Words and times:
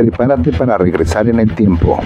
Prepárate 0.00 0.50
para 0.52 0.78
regresar 0.78 1.28
en 1.28 1.40
el 1.40 1.54
tiempo. 1.54 2.00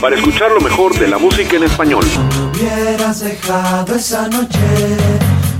Para 0.00 0.16
escuchar 0.16 0.50
lo 0.50 0.60
mejor 0.60 0.98
de 0.98 1.06
la 1.06 1.16
música 1.16 1.54
en 1.54 1.62
español. 1.62 2.04
hubieras 2.52 3.20
dejado 3.20 3.94
esa 3.94 4.26
noche, 4.26 4.58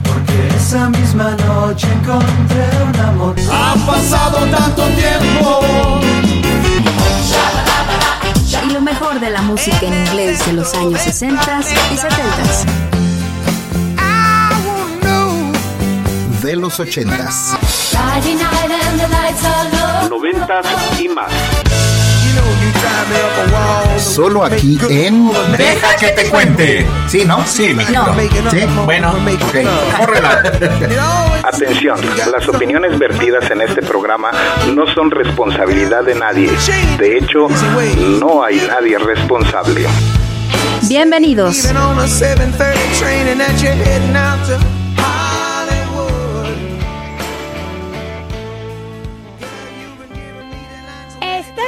porque 0.02 0.56
esa 0.56 0.90
misma 0.90 1.36
noche 1.46 1.86
encontré 1.92 2.66
un 2.92 3.00
amor. 3.06 3.36
Ha 3.52 3.76
pasado 3.86 4.38
tanto 4.50 4.82
tiempo. 4.88 6.00
Y 8.68 8.72
lo 8.72 8.80
mejor 8.80 9.20
de 9.20 9.30
la 9.30 9.42
música 9.42 9.78
en 9.80 9.94
inglés 9.94 10.44
de 10.44 10.54
los 10.54 10.74
años 10.74 11.00
60 11.02 11.60
y 11.92 11.96
70. 11.96 12.95
De 16.42 16.56
los 16.56 16.78
80s. 16.78 17.58
Noventas 20.08 20.66
y 21.00 21.08
más. 21.08 21.32
Solo 23.98 24.44
aquí 24.44 24.78
en 24.88 25.30
Deja 25.56 25.96
que 25.96 26.08
te 26.08 26.28
cuente. 26.28 26.86
Sí, 27.08 27.24
¿no? 27.24 27.44
Sí, 27.46 27.74
No. 27.92 28.14
¿Sí? 28.50 28.66
Bueno, 28.84 29.10
ok. 29.10 29.98
Córrela. 29.98 30.42
Atención, 31.42 31.98
las 32.30 32.48
opiniones 32.48 32.98
vertidas 32.98 33.50
en 33.50 33.62
este 33.62 33.82
programa 33.82 34.30
no 34.74 34.86
son 34.94 35.10
responsabilidad 35.10 36.04
de 36.04 36.14
nadie. 36.14 36.50
De 36.98 37.18
hecho, 37.18 37.48
no 38.20 38.44
hay 38.44 38.56
nadie 38.68 38.98
responsable. 38.98 39.86
Bienvenidos. 40.82 41.66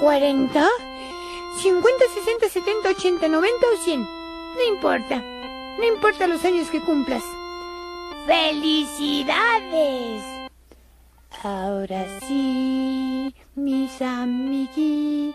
¿Cuarenta? 0.00 0.68
¿Cincuenta, 1.62 2.04
sesenta, 2.14 2.48
setenta, 2.50 2.90
ochenta, 2.90 3.28
noventa 3.28 3.66
o 3.74 3.76
cien? 3.82 4.02
No 4.02 4.62
importa. 4.74 5.22
No 5.78 5.84
importa 5.84 6.26
los 6.26 6.44
años 6.44 6.68
que 6.68 6.80
cumplas. 6.82 7.22
¡Felicidades! 8.26 10.22
Ahora 11.42 12.04
sí, 12.26 13.34
mis 13.54 14.02
amiguitos, 14.02 15.34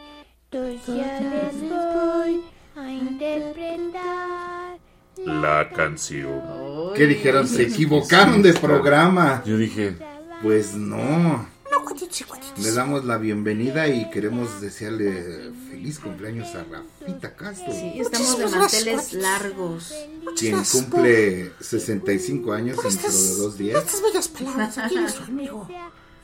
ya 0.88 1.20
les 1.22 1.70
voy 1.70 2.44
a 2.76 2.92
interpretar. 2.92 4.78
La 5.26 5.70
canción. 5.70 6.94
¿Qué 6.96 7.08
dijeron? 7.08 7.48
Se 7.48 7.64
equivocaron 7.64 8.42
de 8.42 8.54
programa. 8.54 9.42
Yo 9.46 9.58
dije, 9.58 9.98
Pues 10.42 10.76
no. 10.76 11.48
Le 12.58 12.72
damos 12.72 13.06
la 13.06 13.18
bienvenida 13.18 13.88
y 13.88 14.10
queremos 14.10 14.62
desearle 14.62 15.52
feliz 15.70 16.00
cumpleaños 16.00 16.48
a 16.56 16.64
Rafita 16.64 17.36
Castro. 17.36 17.72
Sí, 17.74 17.94
estamos 18.00 18.38
de 18.38 18.48
manteles 18.48 19.14
largos. 19.14 19.94
Quien 20.38 20.64
cumple 20.64 21.52
65 21.60 22.54
años 22.54 22.78
dentro 22.78 22.90
estas- 23.08 23.30
de 23.30 23.36
dos 23.42 23.58
días. 23.58 23.84
Estas 23.84 24.02
bellas 24.04 24.28
palabras 24.28 24.78
aquí 24.78 24.98
de 24.98 25.10
su 25.10 25.24
amigo. 25.24 25.68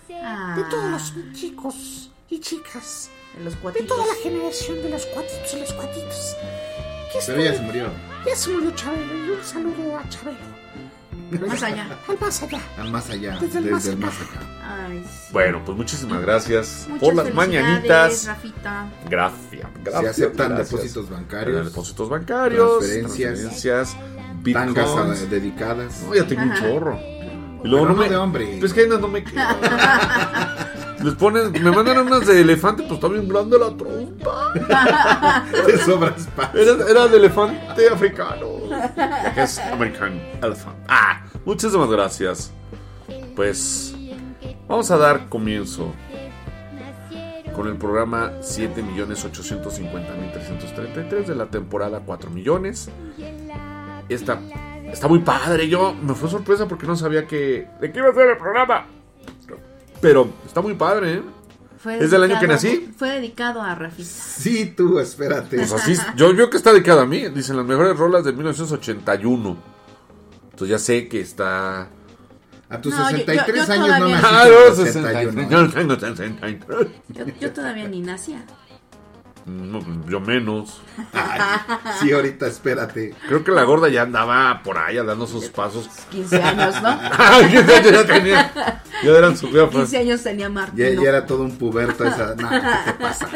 De 0.08 0.64
todos 0.70 0.84
Ah, 0.86 0.92
los 0.92 1.34
chicos 1.34 2.12
y 2.30 2.40
chicas. 2.40 3.10
de 3.38 3.44
los 3.44 3.54
De 3.54 3.60
cuatitos. 3.60 3.88
toda 3.88 4.06
la 4.08 4.16
generación 4.16 4.82
de 4.82 4.90
los 4.90 5.06
cuatitos 5.08 5.54
y 5.54 5.60
los 5.60 5.74
cuatitos. 5.74 6.36
Pero 7.26 7.44
ya 7.44 7.54
se 7.56 7.62
murió. 7.62 7.92
Ya 8.26 8.36
se 8.36 8.50
murió 8.50 8.72
Chabelo 8.72 9.14
y 9.26 9.30
un 9.30 9.44
saludo 9.44 9.98
a 9.98 10.10
Chabelo. 10.10 10.57
Más 11.32 11.64
allá. 11.64 11.88
Al 12.08 12.20
más 12.20 12.42
allá. 12.44 12.60
Al 12.78 12.92
más 12.92 13.10
allá, 13.10 13.38
Desde 13.40 13.62
desde, 13.62 13.92
el 13.92 13.98
más 13.98 14.14
acá. 14.22 14.40
Ay, 14.64 15.04
sí. 15.04 15.28
bueno, 15.34 15.62
pues 15.66 15.78
muchísimas 15.78 16.22
gracias 16.22 16.86
Muchas 16.88 17.00
por 17.02 17.16
las 17.16 17.34
mañanitas. 17.34 18.26
Rafita. 18.26 18.90
Gracias, 19.10 19.68
gracias. 19.84 20.16
Se 20.16 20.24
aceptan 20.26 20.50
gracias. 20.50 20.70
depósitos 20.72 21.10
bancarios. 21.10 21.66
Depósitos 21.66 22.10
bancarios, 22.10 22.80
transferencias, 22.80 23.40
transferencias, 23.40 23.98
Tangas 24.54 25.30
dedicadas. 25.30 26.02
No, 26.04 26.16
ya 26.16 26.26
tengo 26.26 26.44
un 26.44 26.54
chorro. 26.54 27.00
Y 27.64 27.68
luego 27.68 27.86
Pero 27.88 27.96
no 27.96 28.02
me. 28.02 28.10
de 28.10 28.16
hombre. 28.16 28.58
Pues 28.60 28.74
que 28.74 28.88
no, 28.88 28.98
no 28.98 29.08
me 29.08 29.24
queda. 29.24 30.74
Les 31.04 31.14
ponen, 31.16 31.52
me 31.52 31.72
mandan 31.72 32.00
unas 32.00 32.26
de 32.26 32.42
elefante, 32.42 32.82
pues 32.84 32.96
está 32.96 33.08
bien 33.08 33.28
grande 33.28 33.58
la 33.60 33.76
trompa. 33.78 35.46
Te 35.66 35.78
sobras 35.80 36.18
espacio. 36.22 36.60
Era, 36.60 36.90
era 36.90 37.08
de 37.08 37.18
elefante 37.18 37.88
africano. 37.90 38.57
Que 39.34 39.42
es 39.44 39.60
American 39.60 40.20
Elephant. 40.42 40.76
Ah, 40.88 41.24
muchísimas 41.46 41.90
gracias. 41.90 42.52
Pues 43.36 43.96
vamos 44.68 44.90
a 44.92 44.98
dar 44.98 45.30
comienzo 45.30 45.94
con 47.56 47.68
el 47.68 47.78
programa 47.78 48.34
7.850.333 48.40 51.26
de 51.26 51.36
la 51.36 51.48
temporada 51.48 52.02
4 52.06 52.30
millones. 52.30 52.90
Esta 54.10 54.40
está 54.92 55.08
muy 55.08 55.20
padre. 55.20 55.68
Yo 55.68 55.94
me 55.94 56.14
fue 56.14 56.30
sorpresa 56.30 56.68
porque 56.68 56.86
no 56.86 56.96
sabía 56.96 57.26
que 57.26 57.68
de 57.80 57.92
qué 57.92 58.00
iba 58.00 58.10
a 58.10 58.14
ser 58.14 58.30
el 58.30 58.38
programa. 58.38 58.86
Pero 60.00 60.30
está 60.46 60.62
muy 60.62 60.76
padre, 60.76 61.16
¿eh? 61.16 61.24
Fue 61.80 62.00
¿Es 62.04 62.10
del 62.12 62.24
año 62.24 62.40
que 62.40 62.48
dedicado- 62.48 62.54
nací? 62.76 62.94
Fue 62.98 63.10
dedicado 63.10 63.62
a 63.62 63.76
Rafita. 63.76 64.10
Sí, 64.10 64.74
tú, 64.76 65.00
espérate. 65.00 65.58
Pues 65.58 65.72
así, 65.74 65.96
yo 66.16 66.34
veo 66.36 66.50
que 66.50 66.58
está 66.58 66.72
dedicada 66.74 67.04
a 67.04 67.06
mí. 67.06 67.28
Dicen 67.30 67.56
las 67.58 67.66
mejores 67.66 67.96
rolas 67.98 68.24
de 68.24 68.34
1981. 68.34 69.58
Entonces 70.52 70.70
ya 70.70 70.80
sé 70.80 71.08
que 71.08 71.22
está. 71.22 71.90
A 72.70 72.82
tus 72.82 72.94
No, 72.94 73.10
yo- 73.12 73.18
63 73.18 73.68
yo- 73.68 73.74
yo 73.74 73.74
años 73.74 73.88
no 73.88 73.96
todavía- 73.96 74.16
naciste. 74.22 74.36
Ah, 74.36 74.46
no, 74.48 74.68
el 74.68 74.76
63. 74.76 75.28
81. 75.28 75.50
Yo 75.50 75.62
no 75.62 75.70
tengo 75.98 76.00
63. 76.00 76.88
Yo, 77.10 77.26
yo 77.40 77.54
todavía 77.54 77.88
ni 77.88 78.02
nacía. 78.02 78.44
No, 79.46 79.80
yo 80.10 80.20
menos. 80.20 80.82
sí, 82.02 82.12
ahorita 82.12 82.48
espérate. 82.48 83.14
Creo 83.30 83.46
que 83.46 83.52
la 83.52 83.64
gorda 83.64 83.88
ya 83.88 84.02
andaba 84.02 84.62
por 84.62 84.78
ahí 84.78 84.98
dando 84.98 85.26
sus 85.26 85.46
pasos. 85.48 85.88
15 86.12 86.42
años, 86.44 86.76
¿no? 86.82 87.00
15 87.50 87.76
años 87.76 87.92
ya 87.94 88.06
tenía. 88.06 88.84
Ya 89.04 89.12
eran 89.12 89.38
su 89.38 89.50
15 89.52 89.98
años 89.98 90.24
tenía 90.24 90.50
Martín. 90.50 90.78
Ya, 90.78 91.02
ya, 91.02 91.10
era 91.10 91.26
todo 91.26 91.44
un 91.44 91.58
puberto 91.58 92.06
esa. 92.06 92.36
No, 92.38 92.50
¿qué 92.50 92.60
te 92.86 92.94
pasa? 92.94 93.28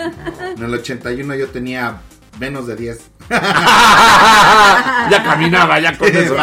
En 0.57 0.63
el 0.63 0.73
81 0.73 1.35
yo 1.35 1.47
tenía 1.49 2.01
menos 2.39 2.67
de 2.67 2.75
10. 2.75 2.99
ya 3.29 5.23
caminaba, 5.23 5.79
ya 5.79 5.97
con 5.97 6.07
eso. 6.07 6.35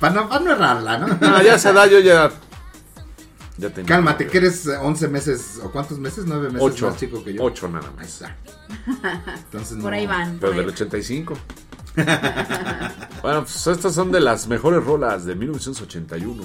Para 0.00 0.14
no, 0.14 0.28
pa 0.28 0.40
no 0.40 0.52
errarla, 0.52 0.98
¿no? 0.98 1.06
No, 1.06 1.42
ya 1.42 1.58
se 1.58 1.72
da, 1.72 1.86
yo 1.86 2.00
ya. 2.00 2.30
ya 3.56 3.70
tenía 3.70 3.88
Cálmate, 3.88 4.26
que 4.26 4.38
eres 4.38 4.66
11 4.66 5.08
meses, 5.08 5.60
o 5.62 5.70
cuántos 5.70 5.98
meses? 5.98 6.24
9 6.26 6.48
meses 6.48 6.60
8, 6.60 6.86
más 6.86 6.96
chico 6.96 7.24
que 7.24 7.34
yo. 7.34 7.42
8 7.42 7.68
nada 7.68 7.90
más. 7.96 8.22
Entonces, 9.44 9.78
por 9.78 9.90
no, 9.90 9.96
ahí 9.96 10.06
van. 10.06 10.38
Pero 10.40 10.52
del 10.52 10.68
85. 10.68 11.34
bueno, 13.22 13.44
pues 13.44 13.66
estas 13.68 13.94
son 13.94 14.10
de 14.10 14.20
las 14.20 14.48
mejores 14.48 14.84
rolas 14.84 15.24
de 15.24 15.34
1981. 15.34 16.42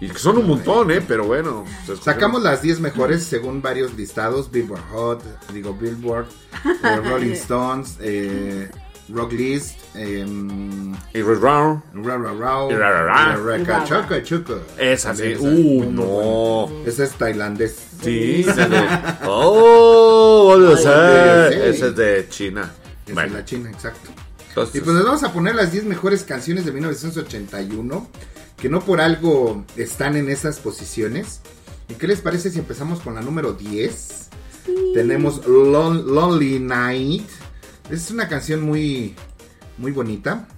Y 0.00 0.08
que 0.08 0.18
son 0.18 0.36
un 0.38 0.46
montón, 0.46 0.90
¿eh? 0.90 1.00
Pero 1.06 1.24
bueno. 1.24 1.64
Sacamos 2.02 2.42
las 2.42 2.62
10 2.62 2.80
mejores 2.80 3.24
según 3.24 3.62
varios 3.62 3.94
listados. 3.94 4.50
Billboard 4.50 4.82
Hot, 4.92 5.22
digo 5.52 5.74
Billboard, 5.74 6.26
eh, 6.64 6.96
Rolling 7.04 7.32
Stones, 7.32 7.96
eh, 8.00 8.68
Rock 9.08 9.32
List, 9.32 9.78
eh. 9.94 10.26
Esa 14.76 15.14
sí. 15.14 15.34
Uh, 15.38 15.90
no. 15.90 16.70
Ese 16.84 17.04
es 17.04 17.12
tailandés. 17.12 17.76
Sí. 18.02 18.44
oh, 19.26 20.56
Ese 20.74 21.70
es 21.70 21.96
de 21.96 22.26
China. 22.28 22.70
Es 23.06 23.14
de 23.14 23.30
la 23.30 23.44
China, 23.44 23.70
exacto. 23.70 24.10
y 24.74 24.80
pues 24.80 24.94
nos 24.94 25.04
vamos 25.04 25.22
a 25.22 25.32
poner 25.32 25.54
las 25.54 25.72
10 25.72 25.84
mejores 25.84 26.24
canciones 26.24 26.66
de 26.66 26.72
1981 26.72 28.08
que 28.56 28.68
no 28.68 28.80
por 28.80 29.00
algo 29.00 29.64
están 29.76 30.16
en 30.16 30.28
esas 30.28 30.58
posiciones. 30.58 31.40
¿Y 31.88 31.94
qué 31.94 32.06
les 32.06 32.20
parece 32.20 32.50
si 32.50 32.58
empezamos 32.58 33.00
con 33.00 33.14
la 33.14 33.22
número 33.22 33.52
10? 33.52 34.28
Tenemos 34.94 35.46
Lonely 35.46 36.58
Night. 36.60 37.28
Es 37.90 38.10
una 38.10 38.28
canción 38.28 38.62
muy, 38.62 39.14
muy 39.78 39.92
bonita. 39.92 40.48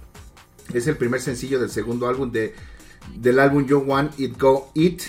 Es 0.73 0.87
el 0.87 0.97
primer 0.97 1.21
sencillo 1.21 1.59
del 1.59 1.69
segundo 1.69 2.07
álbum 2.07 2.31
de, 2.31 2.55
del 3.15 3.39
álbum 3.39 3.65
You 3.65 3.79
Want 3.79 4.19
It 4.19 4.39
Go 4.39 4.71
It 4.73 5.01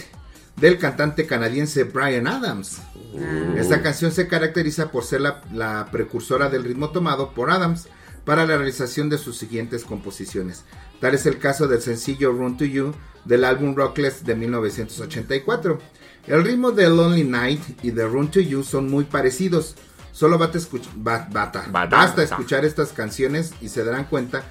del 0.57 0.79
cantante 0.79 1.27
canadiense 1.27 1.85
Brian 1.85 2.27
Adams. 2.27 2.81
Oh. 3.15 3.57
Esta 3.57 3.83
canción 3.83 4.13
se 4.13 4.29
caracteriza 4.29 4.91
por 4.91 5.05
ser 5.05 5.23
la, 5.23 5.43
la 5.53 5.89
precursora 5.91 6.51
del 6.51 6.65
ritmo 6.65 6.91
tomado 6.91 7.33
por 7.33 7.51
Adams 7.51 7.89
para 8.25 8.47
la 8.47 8.57
realización 8.57 9.09
de 9.09 9.17
sus 9.17 9.39
siguientes 9.39 9.85
composiciones. 9.85 10.65
Tal 11.01 11.15
es 11.15 11.27
el 11.27 11.39
caso 11.39 11.67
del 11.67 11.81
sencillo 11.81 12.33
Run 12.33 12.57
to 12.57 12.65
You 12.65 12.93
del 13.25 13.45
álbum 13.45 13.75
Rockless 13.75 14.25
de 14.25 14.35
1984. 14.35 15.79
El 16.27 16.45
ritmo 16.45 16.73
de 16.73 16.89
Lonely 16.89 17.25
Night 17.25 17.63
y 17.83 17.91
de 17.91 18.07
Run 18.07 18.31
to 18.31 18.41
You 18.41 18.63
son 18.63 18.91
muy 18.91 19.05
parecidos. 19.05 19.77
Solo 20.13 20.39
basta, 20.39 22.23
escuchar 22.23 22.65
estas 22.65 22.93
canciones 22.93 23.55
y 23.61 23.69
se 23.69 23.85
darán 23.85 24.05
cuenta 24.05 24.45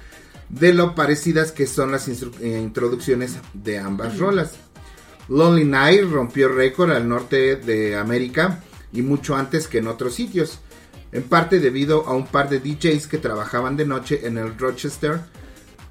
de 0.48 0.74
lo 0.74 0.94
parecidas 0.94 1.52
que 1.52 1.66
son 1.66 1.92
las 1.92 2.08
eh, 2.08 2.60
introducciones 2.60 3.36
de 3.54 3.78
ambas 3.78 4.18
rolas. 4.18 4.54
Lonely 5.28 5.64
Night 5.64 6.10
rompió 6.10 6.48
récord 6.48 6.90
al 6.90 7.08
norte 7.08 7.54
de 7.54 7.96
América 7.96 8.64
y 8.92 9.02
mucho 9.02 9.36
antes 9.36 9.68
que 9.68 9.78
en 9.78 9.86
otros 9.86 10.14
sitios, 10.14 10.58
en 11.12 11.22
parte 11.22 11.60
debido 11.60 12.06
a 12.06 12.14
un 12.14 12.26
par 12.26 12.48
de 12.48 12.58
DJs 12.58 13.06
que 13.06 13.18
trabajaban 13.18 13.76
de 13.76 13.86
noche 13.86 14.26
en 14.26 14.38
el 14.38 14.58
Rochester 14.58 15.20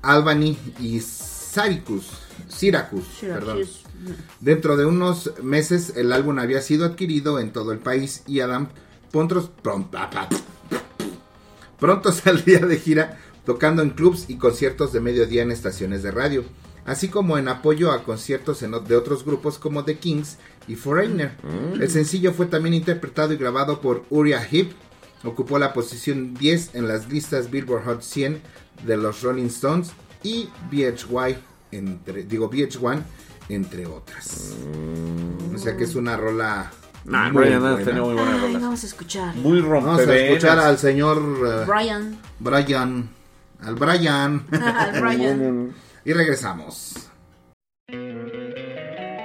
Albany 0.01 0.57
y 0.79 0.99
Syracuse. 0.99 2.09
Syracuse, 2.47 3.27
perdón. 3.27 3.59
Dentro 4.39 4.77
de 4.77 4.85
unos 4.85 5.33
meses 5.43 5.93
el 5.97 6.13
álbum 6.13 6.39
había 6.39 6.61
sido 6.61 6.85
adquirido 6.85 7.39
en 7.39 7.51
todo 7.51 7.71
el 7.71 7.79
país 7.79 8.23
y 8.27 8.39
Adam 8.39 8.69
Pontros 9.11 9.49
pronto, 9.61 9.97
pronto 11.79 12.11
saldría 12.13 12.59
de 12.59 12.77
gira 12.77 13.17
tocando 13.45 13.81
en 13.81 13.89
clubs 13.89 14.25
y 14.29 14.35
conciertos 14.35 14.93
de 14.93 14.99
mediodía 14.99 15.41
en 15.41 15.51
estaciones 15.51 16.03
de 16.03 16.11
radio, 16.11 16.43
así 16.85 17.07
como 17.07 17.37
en 17.39 17.47
apoyo 17.47 17.91
a 17.91 18.03
conciertos 18.03 18.59
de 18.59 18.95
otros 18.95 19.25
grupos 19.25 19.57
como 19.57 19.83
The 19.83 19.97
Kings 19.97 20.37
y 20.67 20.75
Foreigner. 20.75 21.35
Mm. 21.41 21.81
El 21.81 21.89
sencillo 21.89 22.33
fue 22.33 22.45
también 22.45 22.75
interpretado 22.75 23.33
y 23.33 23.37
grabado 23.37 23.81
por 23.81 24.05
Uriah 24.11 24.45
Heep, 24.49 24.71
ocupó 25.23 25.57
la 25.57 25.73
posición 25.73 26.35
10 26.35 26.75
en 26.75 26.87
las 26.87 27.09
listas 27.09 27.49
Billboard 27.49 27.85
Hot 27.85 28.01
100 28.03 28.41
de 28.85 28.97
los 28.97 29.21
Rolling 29.21 29.45
Stones 29.45 29.91
y 30.23 30.49
VH1, 30.71 31.37
entre, 31.71 32.23
digo 32.23 32.49
VH1, 32.49 33.01
entre 33.49 33.85
otras. 33.85 34.55
O 35.53 35.57
sea 35.57 35.75
que 35.75 35.83
es 35.83 35.95
una 35.95 36.17
rola. 36.17 36.71
muy, 37.05 37.31
buena. 37.31 37.59
muy 37.59 38.13
buena 38.13 38.37
rola. 38.37 38.59
vamos 38.59 38.83
a 38.83 38.87
escuchar. 38.87 39.35
Muy 39.35 39.61
Vamos 39.61 39.99
a 39.99 40.15
escuchar 40.15 40.59
al 40.59 40.77
señor 40.77 41.17
uh, 41.17 41.65
Brian. 41.65 42.17
Brian. 42.39 43.09
Al 43.61 43.75
Brian. 43.75 44.45
al 44.51 45.01
Brian. 45.01 45.73
y 46.05 46.13
regresamos. 46.13 47.09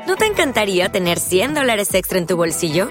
¿No 0.06 0.16
te 0.16 0.26
encantaría 0.26 0.92
tener 0.92 1.18
100 1.18 1.54
dólares 1.54 1.94
extra 1.94 2.18
en 2.18 2.26
tu 2.26 2.36
bolsillo? 2.36 2.90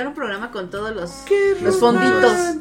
Sacar 0.00 0.08
un 0.08 0.14
programa 0.14 0.50
con 0.50 0.70
todos 0.70 0.94
los, 0.94 1.24
los 1.62 1.78
fonditos. 1.78 2.56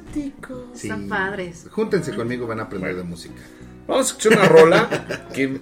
Sí. 0.74 0.88
Están 0.88 1.08
padres. 1.08 1.68
Júntense 1.72 2.14
conmigo, 2.14 2.46
van 2.48 2.60
a 2.60 2.64
aprender 2.64 2.98
de 2.98 3.04
música. 3.04 3.42
Vamos 3.88 4.08
a 4.08 4.10
escuchar 4.10 4.38
una 4.38 4.50
rola 4.50 5.28
que 5.34 5.62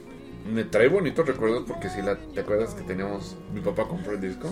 me 0.51 0.63
trae 0.63 0.87
bonitos 0.87 1.27
recuerdos 1.27 1.65
porque 1.67 1.89
si 1.89 2.01
la, 2.01 2.15
¿te 2.15 2.39
acuerdas 2.39 2.73
que 2.73 2.81
teníamos, 2.81 3.35
mi 3.53 3.61
papá 3.61 3.87
compró 3.87 4.13
el 4.13 4.21
disco? 4.21 4.49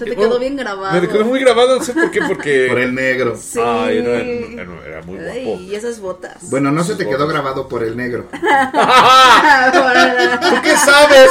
Se 0.00 0.06
te 0.06 0.16
quedó 0.16 0.38
bien 0.38 0.56
grabado. 0.56 0.98
Me 1.00 1.06
quedó 1.06 1.24
muy 1.26 1.40
grabado, 1.40 1.76
no 1.78 1.84
sé 1.84 1.92
por 1.92 2.10
qué, 2.10 2.20
porque... 2.26 2.66
Por 2.70 2.78
el 2.80 2.94
negro. 2.94 3.36
Sí. 3.36 3.60
Ay, 3.62 3.98
era, 3.98 4.18
era- 4.20 4.86
era 4.86 5.02
muy 5.02 5.16
guapo. 5.18 5.30
Ay, 5.32 5.68
y 5.70 5.74
esas 5.74 6.00
botas. 6.00 6.36
Bueno, 6.50 6.70
no 6.70 6.82
se 6.84 6.94
te 6.94 7.06
quedó 7.06 7.26
grabado 7.26 7.68
por 7.68 7.82
el 7.82 7.96
negro. 7.96 8.24
¿Tú 8.32 8.38
qué 10.62 10.76
sabes? 10.76 11.30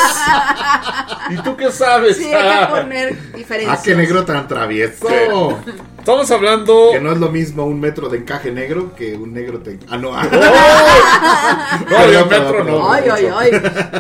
¿Y 1.32 1.38
tú 1.38 1.56
qué 1.58 1.72
sabes? 1.72 2.18
Sí, 2.18 2.32
hay 2.34 2.60
que 2.60 2.72
poner 2.74 3.34
diferencias. 3.34 3.80
Ah, 3.80 3.82
qué 3.84 3.96
negro 3.96 4.24
tan 4.26 4.48
travieso. 4.48 5.08
Sí. 5.08 5.16
Estamos 5.98 6.30
hablando... 6.32 6.90
Que 6.92 7.00
no 7.00 7.12
es 7.12 7.18
lo 7.18 7.30
mismo 7.30 7.66
un 7.66 7.80
metro 7.80 8.08
de 8.10 8.20
encaje 8.20 8.52
negro 8.52 8.96
que 8.96 9.16
un 9.16 9.34
negro 9.34 9.60
te... 9.60 9.80
Ah, 9.90 9.98
no. 9.98 10.12
No, 11.90 12.08
de 12.08 12.22
un 12.24 12.30
metro 12.30 12.64
no. 12.64 12.92
Ay, 12.92 13.04
ay, 13.12 13.28
ay. 13.36 13.52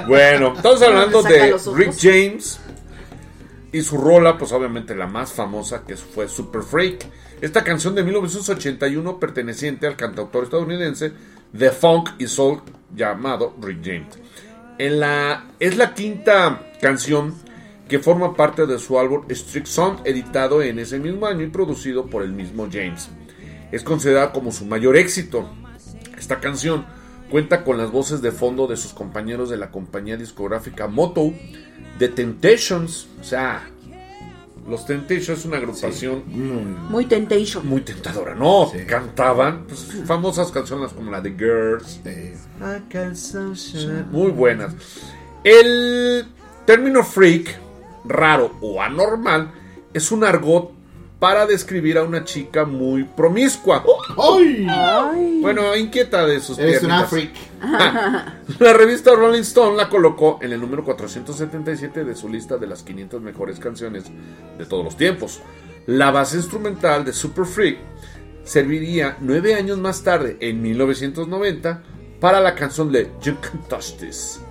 Bueno, 0.07 0.53
estamos 0.55 0.81
hablando 0.81 1.21
de. 1.23 1.55
Rick 1.75 1.93
James 1.99 2.59
y 3.71 3.81
su 3.81 3.97
rola, 3.97 4.37
pues 4.37 4.51
obviamente 4.51 4.95
la 4.95 5.07
más 5.07 5.33
famosa 5.33 5.83
que 5.85 5.95
fue 5.95 6.27
Super 6.27 6.63
Freak. 6.63 7.05
Esta 7.41 7.63
canción 7.63 7.95
de 7.95 8.03
1981 8.03 9.19
perteneciente 9.19 9.87
al 9.87 9.95
cantautor 9.95 10.43
estadounidense 10.43 11.13
de 11.53 11.71
funk 11.71 12.09
y 12.17 12.27
soul 12.27 12.61
llamado 12.95 13.55
Rick 13.61 13.79
James. 13.83 14.19
En 14.77 14.99
la, 14.99 15.51
es 15.59 15.77
la 15.77 15.93
quinta 15.93 16.71
canción 16.81 17.33
que 17.87 17.99
forma 17.99 18.35
parte 18.35 18.65
de 18.65 18.79
su 18.79 18.99
álbum 18.99 19.25
Strict 19.29 19.67
Sound, 19.67 20.01
editado 20.05 20.61
en 20.61 20.79
ese 20.79 20.99
mismo 20.99 21.25
año 21.25 21.43
y 21.43 21.49
producido 21.49 22.05
por 22.05 22.23
el 22.23 22.31
mismo 22.31 22.67
James. 22.71 23.09
Es 23.71 23.83
considerada 23.83 24.31
como 24.31 24.51
su 24.51 24.65
mayor 24.65 24.95
éxito. 24.95 25.49
Esta 26.17 26.39
canción 26.39 26.85
cuenta 27.29 27.63
con 27.63 27.77
las 27.77 27.91
voces 27.91 28.21
de 28.21 28.31
fondo 28.31 28.67
de 28.67 28.77
sus 28.77 28.93
compañeros 28.93 29.49
de 29.49 29.57
la 29.57 29.71
compañía 29.71 30.17
discográfica 30.17 30.87
Moto, 30.87 31.33
The 31.99 32.07
Temptations, 32.09 33.07
o 33.19 33.23
sea, 33.23 33.69
los 34.67 34.85
Temptations 34.85 35.39
es 35.39 35.45
una 35.45 35.57
agrupación 35.57 36.23
Muy 36.89 37.05
temptation. 37.05 37.67
muy 37.67 37.81
tentadora, 37.81 38.35
¿no? 38.35 38.71
Cantaban 38.87 39.65
pues, 39.67 39.85
famosas 40.05 40.51
canciones 40.51 40.93
como 40.93 41.11
la 41.11 41.19
de 41.21 41.31
Girls, 41.31 41.99
muy 44.11 44.31
buenas. 44.31 44.73
El 45.43 46.25
término 46.65 47.03
freak, 47.03 47.59
raro 48.05 48.55
o 48.61 48.81
anormal, 48.81 49.51
es 49.93 50.11
un 50.11 50.23
argot 50.23 50.78
para 51.19 51.45
describir 51.45 51.97
a 51.97 52.03
una 52.03 52.23
chica 52.23 52.63
muy 52.65 53.03
promiscua. 53.03 53.83
¡Ay! 54.17 55.39
Bueno, 55.41 55.75
inquieta 55.75 56.25
de 56.25 56.39
sus 56.39 56.57
Eres 56.57 56.83
una 56.83 57.05
freak. 57.05 57.31
La 58.59 58.73
revista 58.73 59.13
Rolling 59.13 59.41
Stone 59.41 59.75
la 59.75 59.89
colocó 59.89 60.39
en 60.41 60.53
el 60.53 60.61
número 60.61 60.83
477 60.83 62.05
de 62.05 62.15
su 62.15 62.29
lista 62.29 62.57
de 62.57 62.67
las 62.67 62.83
500 62.83 63.21
mejores 63.21 63.59
canciones 63.59 64.05
de 64.57 64.65
todos 64.65 64.83
los 64.83 64.95
tiempos. 64.95 65.41
La 65.85 66.11
base 66.11 66.37
instrumental 66.37 67.03
de 67.03 67.13
Super 67.13 67.45
Freak 67.45 67.79
serviría 68.43 69.17
nueve 69.19 69.55
años 69.55 69.77
más 69.77 70.03
tarde, 70.03 70.37
en 70.39 70.61
1990, 70.61 71.83
para 72.19 72.39
la 72.39 72.55
canción 72.55 72.91
de 72.91 73.11
You 73.21 73.35
Can 73.41 73.61
Touch 73.67 73.97
This. 73.97 74.41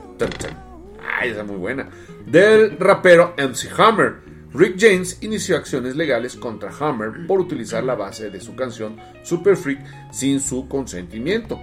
Ay, 1.20 1.30
esa 1.30 1.40
es 1.40 1.46
muy 1.46 1.56
buena. 1.56 1.88
Del 2.26 2.78
rapero 2.78 3.34
MC 3.36 3.68
Hammer. 3.78 4.27
Rick 4.54 4.76
James 4.78 5.18
inició 5.20 5.58
acciones 5.58 5.94
legales 5.94 6.34
contra 6.34 6.70
Hammer 6.80 7.26
por 7.26 7.38
utilizar 7.38 7.84
la 7.84 7.94
base 7.94 8.30
de 8.30 8.40
su 8.40 8.56
canción 8.56 8.96
Super 9.22 9.56
Freak 9.56 9.80
sin 10.10 10.40
su 10.40 10.68
consentimiento. 10.68 11.60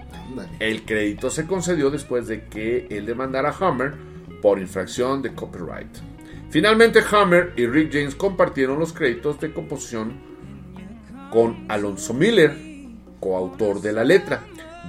El 0.60 0.86
crédito 0.86 1.32
se 1.32 1.48
concedió 1.48 1.90
después 1.90 2.28
de 2.28 2.46
que 2.46 2.88
él 2.92 3.08
demandara 3.08 3.50
a 3.50 3.68
Hammer 3.68 3.94
por 4.40 4.60
infracción 4.60 5.24
de 5.24 5.34
copyright. 5.34 5.90
Finalmente 6.52 7.02
Hammer 7.12 7.54
y 7.58 7.66
Rick 7.66 7.92
James 7.92 8.14
compartieron 8.14 8.78
los 8.78 8.94
créditos 8.94 9.40
de 9.40 9.52
composición 9.52 10.14
con 11.32 11.66
Alonso 11.68 12.14
Miller, 12.14 12.56
coautor 13.20 13.82
de 13.82 13.94
la 13.94 14.04
letra, 14.04 14.44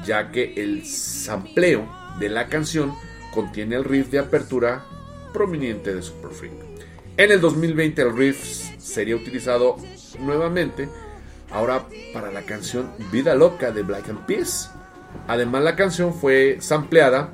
ya 0.04 0.30
que 0.30 0.52
el 0.56 0.84
sampleo 0.84 1.88
de 2.20 2.28
la 2.28 2.48
canción 2.48 2.92
contiene 3.32 3.76
el 3.76 3.84
riff 3.84 4.10
de 4.10 4.18
apertura 4.18 4.84
proveniente 5.32 5.94
de 5.94 6.02
Super 6.02 6.30
Freak. 6.30 6.65
En 7.18 7.32
el 7.32 7.40
2020 7.40 8.02
el 8.02 8.14
riff 8.14 8.76
sería 8.78 9.16
utilizado 9.16 9.76
nuevamente, 10.20 10.86
ahora 11.50 11.86
para 12.12 12.30
la 12.30 12.42
canción 12.42 12.92
Vida 13.10 13.34
Loca 13.34 13.70
de 13.70 13.82
Black 13.82 14.10
and 14.10 14.26
Peace. 14.26 14.68
Además 15.26 15.62
la 15.62 15.76
canción 15.76 16.12
fue 16.12 16.58
sampleada 16.60 17.30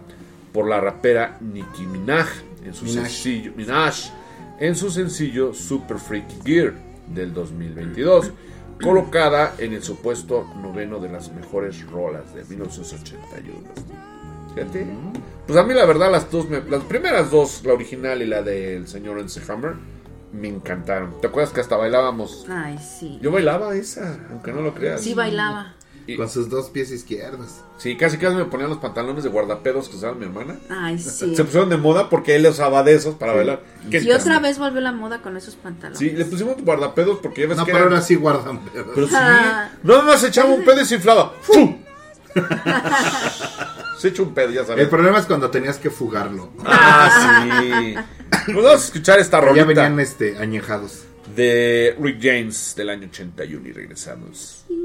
por 0.53 0.69
la 0.69 0.81
rapera 0.81 1.37
Nicki 1.41 1.85
Minaj 1.87 2.29
en 2.65 2.75
su 2.75 2.85
Minaj. 2.85 3.07
sencillo 3.07 3.53
Minaj 3.57 4.13
en 4.61 4.77
su 4.77 4.89
sencillo 4.89 5.53
Super 5.53 5.99
Freaky 5.99 6.37
Gear 6.45 6.75
del 7.09 7.35
2022, 7.35 8.31
colocada 8.81 9.57
en 9.59 9.73
el 9.73 9.83
supuesto 9.83 10.47
noveno 10.63 11.01
de 11.01 11.09
las 11.09 11.33
mejores 11.33 11.85
rolas 11.91 12.33
de 12.33 12.45
1981. 12.45 13.59
Fíjate. 14.55 14.87
Pues 15.47 15.59
a 15.59 15.63
mí 15.65 15.75
la 15.75 15.85
verdad 15.87 16.11
las 16.11 16.31
dos, 16.31 16.49
me- 16.49 16.63
las 16.63 16.83
primeras 16.85 17.31
dos, 17.31 17.63
la 17.65 17.73
original 17.73 18.23
y 18.23 18.27
la 18.27 18.43
del 18.43 18.87
señor 18.89 19.19
N.C. 19.19 19.41
Hammer, 19.51 19.75
me 20.33 20.49
encantaron. 20.49 21.21
¿Te 21.21 21.27
acuerdas 21.27 21.53
que 21.53 21.61
hasta 21.61 21.77
bailábamos? 21.77 22.47
Ay, 22.49 22.79
sí. 22.79 23.19
Yo 23.21 23.31
bailaba 23.33 23.75
esa, 23.75 24.19
aunque 24.31 24.53
no 24.53 24.63
lo 24.63 24.75
creas. 24.75 25.01
Sí 25.01 25.15
bailaba. 25.15 25.75
Y- 26.07 26.17
Con 26.17 26.29
sus 26.29 26.49
dos 26.49 26.69
pies 26.71 26.91
izquierdos. 26.91 27.61
Sí, 27.79 27.97
casi 27.97 28.19
casi 28.19 28.35
me 28.35 28.45
ponían 28.47 28.69
los 28.71 28.79
pantalones 28.79 29.23
de 29.23 29.31
guardapedos 29.31 29.89
que 29.89 29.97
usaba 29.97 30.15
mi 30.15 30.25
hermana. 30.25 30.57
Ay, 30.69 30.99
sí. 30.99 31.35
Se 31.37 31.45
pusieron 31.45 31.69
de 31.69 31.77
moda 31.77 32.09
porque 32.09 32.35
él 32.35 32.45
usaba 32.47 32.83
de 32.83 32.95
esos 32.95 33.15
para 33.15 33.33
bailar. 33.35 33.63
¿Qué 33.91 33.99
Y 34.01 34.11
otra 34.11 34.41
vez 34.41 34.59
volvió 34.59 34.81
la 34.81 34.91
moda 34.93 35.23
con 35.23 35.37
esos 35.37 35.55
pantalones. 35.55 35.99
Sí, 35.99 36.11
le 36.11 36.25
pusimos 36.25 36.57
guardapedos 36.63 37.19
porque 37.23 37.43
ya 37.43 37.49
ves 37.49 37.57
No, 37.57 37.65
que 37.65 37.71
pero 37.73 37.85
eran- 37.85 37.93
ahora 37.95 38.05
sí 38.05 38.17
guardan 38.17 38.59
pedos. 38.65 38.89
Pero 38.95 39.07
sí. 39.07 39.15
Ah. 39.17 39.71
Nada 39.85 40.03
más 40.03 40.25
echaba 40.25 40.51
un 40.51 40.65
pedo 40.65 40.81
y 40.81 40.85
se 40.87 40.97
inflaba. 40.97 41.35
¡Fu! 41.41 41.77
se 43.99 44.09
echa 44.09 44.23
un 44.23 44.35
pedo, 44.35 44.51
ya 44.51 44.65
sabes. 44.65 44.83
El 44.83 44.89
problema 44.89 45.19
es 45.19 45.27
cuando 45.27 45.51
tenías 45.51 45.79
que 45.79 45.91
fugarlo. 45.91 46.53
Ah, 46.65 47.59
sí. 47.63 47.95
Pues 48.47 48.57
vamos 48.57 48.73
a 48.73 48.85
escuchar 48.85 49.19
esta 49.21 49.39
Ya 49.41 49.47
rolita 49.47 49.65
venían 49.67 50.01
este, 50.01 50.37
añejados. 50.39 51.05
de 51.37 51.97
Rick 52.01 52.19
James 52.21 52.75
del 52.77 52.91
año 52.91 53.07
81 53.09 53.69
y 53.69 53.73
regresamos. 53.73 54.65
She's 54.69 54.82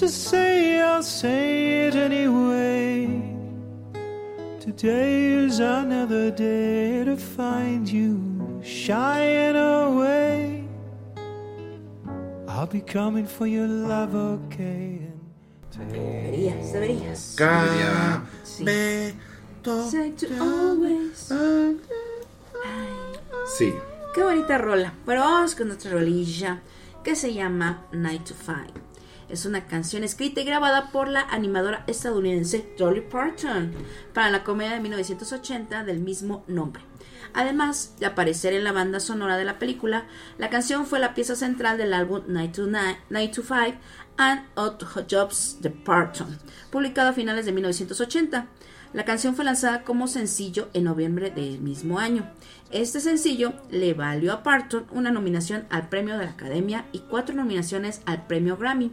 to 0.00 0.08
say, 0.08 0.80
I'll 0.80 1.02
say 1.02 1.86
it 1.88 1.94
anyway. 1.94 3.06
Today 4.58 5.44
is 5.44 5.60
another 5.60 6.30
day 6.30 7.04
to 7.04 7.16
find 7.18 7.86
you 7.86 8.60
shying 8.64 9.56
away. 9.56 10.64
I'll 12.48 12.66
be 12.66 12.80
coming 12.80 13.26
for 13.26 13.46
your 13.46 13.66
love, 13.68 14.14
okay? 14.14 15.00
Deberías, 15.76 16.72
deberías. 16.72 17.36
Ca- 17.36 18.22
Sí. 18.42 18.64
me- 18.64 19.12
Say 19.90 20.12
to 20.12 20.26
always. 20.40 21.28
Sí. 23.58 23.74
Qué 24.14 24.22
bonita 24.22 24.56
rola. 24.56 24.94
Pero 25.04 25.20
vamos 25.20 25.54
con 25.54 25.70
otra 25.70 25.90
rolilla 25.90 26.62
que 27.04 27.14
se 27.14 27.34
llama 27.34 27.84
Night 27.92 28.24
to 28.24 28.34
Five. 28.34 28.72
Es 29.30 29.46
una 29.46 29.66
canción 29.66 30.02
escrita 30.02 30.40
y 30.40 30.44
grabada 30.44 30.90
por 30.90 31.08
la 31.08 31.20
animadora 31.20 31.84
estadounidense 31.86 32.74
Dolly 32.76 33.02
Parton 33.02 33.72
para 34.12 34.28
la 34.28 34.42
comedia 34.42 34.72
de 34.72 34.80
1980 34.80 35.84
del 35.84 36.00
mismo 36.00 36.44
nombre. 36.48 36.82
Además 37.32 37.94
de 38.00 38.06
aparecer 38.06 38.54
en 38.54 38.64
la 38.64 38.72
banda 38.72 38.98
sonora 38.98 39.36
de 39.36 39.44
la 39.44 39.60
película, 39.60 40.06
la 40.36 40.50
canción 40.50 40.84
fue 40.84 40.98
la 40.98 41.14
pieza 41.14 41.36
central 41.36 41.78
del 41.78 41.92
álbum 41.92 42.22
Night 42.26 42.56
to, 42.56 42.66
Night, 42.66 42.98
Night 43.08 43.32
to 43.32 43.42
Five 43.42 43.78
and 44.16 44.42
Odd 44.56 44.82
Jobs 45.08 45.58
de 45.60 45.70
Parton, 45.70 46.36
publicado 46.70 47.10
a 47.10 47.12
finales 47.12 47.46
de 47.46 47.52
1980. 47.52 48.48
La 48.92 49.04
canción 49.04 49.36
fue 49.36 49.44
lanzada 49.44 49.84
como 49.84 50.08
sencillo 50.08 50.68
en 50.72 50.82
noviembre 50.82 51.30
del 51.30 51.60
mismo 51.60 52.00
año. 52.00 52.28
Este 52.72 52.98
sencillo 52.98 53.52
le 53.70 53.94
valió 53.94 54.32
a 54.32 54.42
Parton 54.42 54.84
una 54.90 55.12
nominación 55.12 55.64
al 55.70 55.88
premio 55.88 56.18
de 56.18 56.24
la 56.24 56.32
Academia 56.32 56.86
y 56.90 56.98
cuatro 56.98 57.36
nominaciones 57.36 58.02
al 58.04 58.26
premio 58.26 58.56
Grammy, 58.56 58.90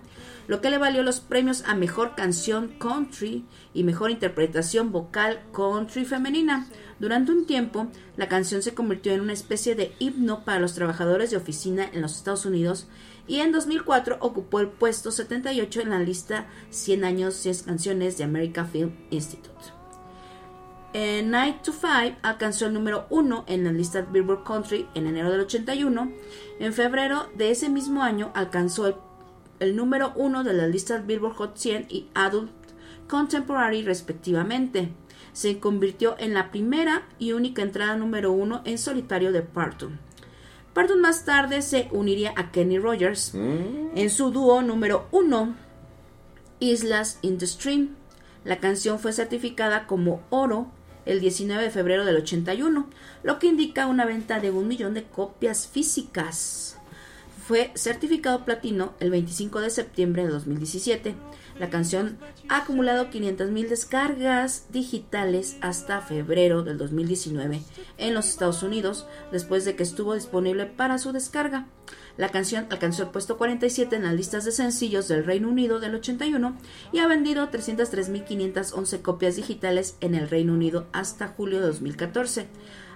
lo 0.47 0.61
que 0.61 0.69
le 0.69 0.77
valió 0.77 1.01
los 1.01 1.19
premios 1.19 1.63
a 1.65 1.73
Mejor 1.73 2.13
Canción 2.13 2.73
Country 2.79 3.43
y 3.73 3.83
Mejor 3.83 4.11
Interpretación 4.11 4.91
Vocal 4.91 5.39
Country 5.51 6.05
Femenina. 6.05 6.67
Durante 6.99 7.31
un 7.31 7.47
tiempo, 7.47 7.87
la 8.17 8.27
canción 8.27 8.61
se 8.61 8.75
convirtió 8.75 9.13
en 9.13 9.21
una 9.21 9.33
especie 9.33 9.73
de 9.73 9.93
himno 9.97 10.45
para 10.45 10.59
los 10.59 10.75
trabajadores 10.75 11.31
de 11.31 11.37
oficina 11.37 11.89
en 11.91 12.03
los 12.03 12.17
Estados 12.17 12.45
Unidos 12.45 12.87
y 13.27 13.39
en 13.39 13.51
2004 13.51 14.17
ocupó 14.19 14.59
el 14.59 14.67
puesto 14.67 15.09
78 15.09 15.81
en 15.81 15.89
la 15.89 15.99
lista 15.99 16.45
100 16.69 17.03
años 17.03 17.33
100 17.33 17.63
canciones 17.65 18.19
de 18.19 18.25
American 18.25 18.67
Film 18.67 18.91
Institute. 19.09 19.76
En 20.93 21.31
Night 21.31 21.61
to 21.63 21.73
Five 21.73 22.17
alcanzó 22.21 22.65
el 22.65 22.73
número 22.73 23.07
1 23.09 23.45
en 23.47 23.65
la 23.65 23.71
lista 23.71 24.01
Billboard 24.01 24.43
Country 24.43 24.87
en 24.95 25.07
enero 25.07 25.29
del 25.29 25.41
81. 25.41 26.11
En 26.59 26.73
febrero 26.73 27.27
de 27.35 27.51
ese 27.51 27.69
mismo 27.69 28.03
año 28.03 28.31
alcanzó 28.33 28.87
el, 28.87 28.95
el 29.59 29.75
número 29.75 30.13
1 30.15 30.43
de 30.43 30.53
la 30.53 30.67
lista 30.67 30.99
Billboard 30.99 31.35
Hot 31.35 31.57
100 31.57 31.87
y 31.89 32.07
Adult 32.13 32.51
Contemporary 33.07 33.83
respectivamente. 33.83 34.89
Se 35.33 35.59
convirtió 35.59 36.15
en 36.19 36.33
la 36.33 36.51
primera 36.51 37.07
y 37.19 37.33
única 37.33 37.61
entrada 37.61 37.95
número 37.95 38.31
1 38.31 38.61
en 38.65 38.77
solitario 38.77 39.31
de 39.31 39.41
Parton. 39.41 39.99
Parton 40.73 41.01
más 41.01 41.25
tarde 41.25 41.61
se 41.61 41.89
uniría 41.91 42.33
a 42.35 42.51
Kenny 42.51 42.79
Rogers 42.79 43.33
en 43.33 44.09
su 44.09 44.31
dúo 44.31 44.61
número 44.61 45.07
1, 45.11 45.55
Islas 46.59 47.19
in 47.23 47.37
the 47.37 47.47
Stream. 47.47 47.95
La 48.43 48.59
canción 48.59 48.99
fue 48.99 49.11
certificada 49.11 49.87
como 49.87 50.21
oro 50.29 50.71
el 51.07 51.19
19 51.21 51.63
de 51.63 51.71
febrero 51.71 52.05
del 52.05 52.17
81, 52.17 52.87
lo 53.23 53.39
que 53.39 53.47
indica 53.47 53.87
una 53.87 54.05
venta 54.05 54.39
de 54.39 54.51
un 54.51 54.67
millón 54.67 54.93
de 54.93 55.03
copias 55.03 55.67
físicas. 55.67 56.77
Fue 57.47 57.71
certificado 57.75 58.43
platino 58.43 58.93
el 58.99 59.09
25 59.09 59.61
de 59.61 59.69
septiembre 59.69 60.23
de 60.23 60.29
2017. 60.29 61.15
La 61.59 61.69
canción 61.69 62.17
ha 62.49 62.57
acumulado 62.57 63.09
500.000 63.09 63.69
descargas 63.69 64.65
digitales 64.69 65.55
hasta 65.61 66.01
febrero 66.01 66.63
del 66.63 66.77
2019 66.77 67.61
en 67.97 68.13
los 68.13 68.27
Estados 68.27 68.63
Unidos, 68.63 69.07
después 69.31 69.63
de 69.63 69.77
que 69.77 69.83
estuvo 69.83 70.13
disponible 70.13 70.65
para 70.65 70.97
su 70.97 71.13
descarga. 71.13 71.67
La 72.17 72.29
canción 72.29 72.65
alcanzó 72.71 73.03
el 73.03 73.09
puesto 73.09 73.37
47 73.37 73.95
en 73.95 74.03
las 74.03 74.13
listas 74.13 74.43
de 74.43 74.51
sencillos 74.51 75.07
del 75.07 75.23
Reino 75.23 75.49
Unido 75.49 75.79
del 75.79 75.95
81 75.95 76.57
y 76.91 76.99
ha 76.99 77.07
vendido 77.07 77.49
303.511 77.51 79.01
copias 79.01 79.35
digitales 79.35 79.95
en 80.01 80.15
el 80.15 80.27
Reino 80.27 80.53
Unido 80.53 80.87
hasta 80.93 81.27
julio 81.27 81.59
de 81.59 81.67
2014. 81.67 82.47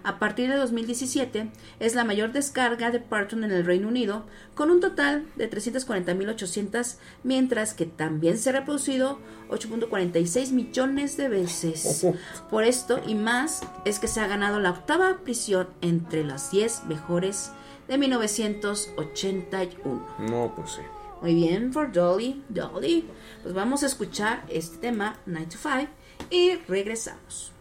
A 0.03 0.17
partir 0.17 0.49
de 0.49 0.55
2017 0.55 1.51
es 1.79 1.93
la 1.93 2.03
mayor 2.03 2.31
descarga 2.31 2.89
de 2.89 2.99
Parton 2.99 3.43
en 3.43 3.51
el 3.51 3.65
Reino 3.65 3.88
Unido, 3.88 4.25
con 4.55 4.71
un 4.71 4.79
total 4.79 5.27
de 5.36 5.47
340.800, 5.47 6.95
mientras 7.23 7.75
que 7.75 7.86
también 7.86 8.39
se 8.39 8.49
ha 8.49 8.53
reproducido 8.53 9.19
8.46 9.49 10.53
millones 10.53 11.17
de 11.17 11.29
veces. 11.29 12.07
Por 12.49 12.63
esto 12.63 12.99
y 13.05 13.13
más 13.13 13.62
es 13.86 13.99
que 13.99 14.07
se 14.07 14.21
ha 14.21 14.27
ganado 14.27 14.60
la 14.60 14.71
octava 14.71 15.19
prisión 15.23 15.67
entre 15.81 16.23
las 16.23 16.49
10 16.49 16.86
mejores 16.86 17.51
de 17.91 17.97
1981. 17.97 20.08
No, 20.19 20.54
pues 20.56 20.71
sí. 20.71 20.82
Muy 21.21 21.36
bien, 21.36 21.73
for 21.73 21.91
Dolly, 21.91 22.41
Dolly. 22.47 23.10
Pues 23.43 23.54
vamos 23.54 23.84
a 23.84 23.88
escuchar 23.88 24.45
este 24.47 24.77
tema, 24.77 25.17
9 25.25 25.47
to 25.47 25.58
5, 25.58 25.89
y 26.30 26.56
regresamos. 26.69 27.51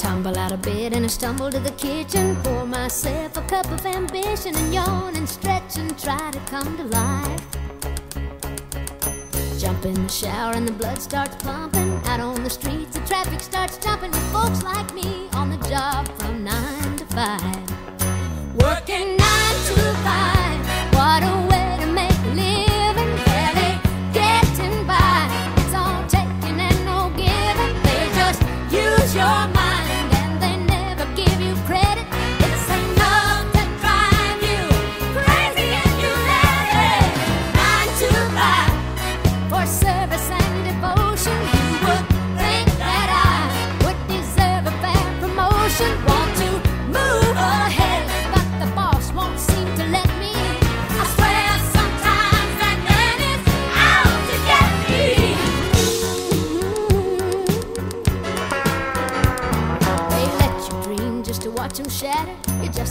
Tumble 0.00 0.38
out 0.38 0.52
of 0.52 0.62
bed 0.62 0.92
and 0.92 1.04
I 1.04 1.08
stumble 1.08 1.50
to 1.50 1.58
the 1.58 1.72
kitchen. 1.72 2.36
Pour 2.44 2.64
myself 2.64 3.36
a 3.36 3.42
cup 3.42 3.68
of 3.72 3.84
ambition 3.84 4.54
and 4.54 4.72
yawn 4.72 5.16
and 5.16 5.28
stretch 5.28 5.76
and 5.76 5.98
try 5.98 6.30
to 6.30 6.38
come 6.48 6.76
to 6.76 6.84
life. 6.84 7.37
Jump 9.58 9.84
in 9.86 9.94
the 9.94 10.08
shower 10.08 10.52
and 10.54 10.68
the 10.68 10.72
blood 10.72 11.02
starts 11.02 11.34
pumping. 11.42 12.00
Out 12.04 12.20
on 12.20 12.44
the 12.44 12.50
streets, 12.50 12.96
the 12.96 13.04
traffic 13.06 13.40
starts 13.40 13.76
jumping 13.78 14.12
with 14.12 14.32
folks 14.32 14.62
like 14.62 14.94
me 14.94 15.28
on 15.32 15.50
the 15.50 15.56
job 15.68 16.06
from 16.16 16.44
nine 16.44 16.96
to 16.96 17.04
five. 17.06 17.57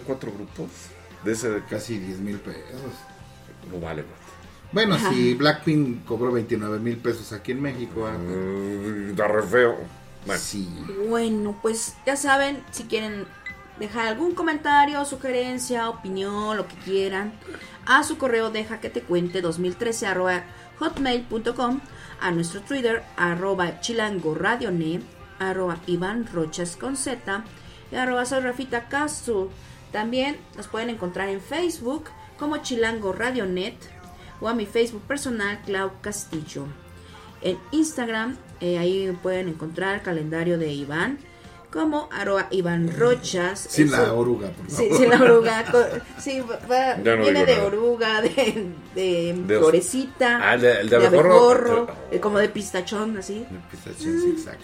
Cuatro 0.00 0.32
grupos, 0.32 0.68
de 1.24 1.32
ese 1.32 1.62
Casi 1.68 1.98
10 1.98 2.18
mil 2.20 2.38
pesos. 2.38 2.80
no 3.70 3.80
vale. 3.80 4.04
Bueno, 4.72 4.94
Ajá. 4.96 5.10
si 5.10 5.34
Blackpink 5.34 6.04
cobró 6.04 6.32
29 6.32 6.78
mil 6.80 6.96
pesos 6.96 7.32
aquí 7.32 7.52
en 7.52 7.62
México. 7.62 8.06
ah, 8.06 8.16
Mm, 8.18 9.10
Está 9.10 9.28
re 9.28 9.42
feo. 9.42 9.76
Bueno, 10.26 10.40
Sí. 10.40 10.68
Bueno, 11.08 11.58
pues 11.62 11.94
ya 12.06 12.16
saben, 12.16 12.62
si 12.72 12.84
quieren 12.84 13.26
dejar 13.78 14.08
algún 14.08 14.34
comentario, 14.34 15.04
sugerencia, 15.04 15.88
opinión, 15.90 16.56
lo 16.56 16.66
que 16.66 16.76
quieran, 16.76 17.32
a 17.86 18.02
su 18.04 18.16
correo 18.18 18.50
deja 18.50 18.80
que 18.80 18.88
te 18.90 19.02
cuente 19.02 19.40
2013 19.42 20.06
arroba 20.06 20.44
hotmail.com, 20.78 21.80
a 22.20 22.30
nuestro 22.30 22.60
Twitter 22.62 23.02
arroba 23.16 23.80
chilangoradionet, 23.80 25.02
arroba 25.38 25.78
Iván 25.86 26.26
Rochas 26.32 26.76
con 26.76 26.96
Z, 26.96 27.44
y 27.92 27.96
arroba 27.96 28.24
soy 28.24 28.40
Rafita 28.40 28.88
Castro. 28.88 29.50
También 29.94 30.36
nos 30.56 30.66
pueden 30.66 30.90
encontrar 30.90 31.28
en 31.28 31.40
Facebook 31.40 32.06
como 32.36 32.56
Chilango 32.56 33.12
Radionet 33.12 33.76
o 34.40 34.48
a 34.48 34.52
mi 34.54 34.66
Facebook 34.66 35.02
personal 35.02 35.60
Clau 35.64 35.92
Castillo. 36.00 36.66
En 37.42 37.56
Instagram, 37.70 38.36
eh, 38.60 38.76
ahí 38.78 39.16
pueden 39.22 39.48
encontrar 39.48 39.94
el 39.94 40.02
calendario 40.02 40.58
de 40.58 40.72
Iván 40.72 41.18
como 41.70 42.08
arroba 42.12 42.48
Iván 42.50 42.92
Rochas. 42.98 43.66
Sin 43.70 43.92
la 43.92 44.12
oruga, 44.14 44.48
por 44.48 44.68
Sí, 44.68 44.88
favor. 44.88 44.96
sin 44.98 45.10
la 45.10 45.22
oruga. 45.22 45.64
sí, 46.18 46.40
va- 46.40 46.96
no 46.96 47.16
viene 47.22 47.46
de 47.46 47.54
nada. 47.54 47.66
oruga, 47.66 48.20
de, 48.20 48.66
de 48.96 49.34
De 49.46 49.58
florecita, 49.58 50.40
Ah, 50.42 50.54
el 50.54 50.60
de- 50.60 50.80
el 50.80 50.88
de 50.90 50.98
de 50.98 51.06
abejorro. 51.06 51.34
abejorro, 51.50 51.86
eh, 52.10 52.18
como 52.18 52.38
de 52.38 52.48
pistachón, 52.48 53.16
así. 53.16 53.46
Pistachín 53.70 54.20
zigzag. 54.20 54.58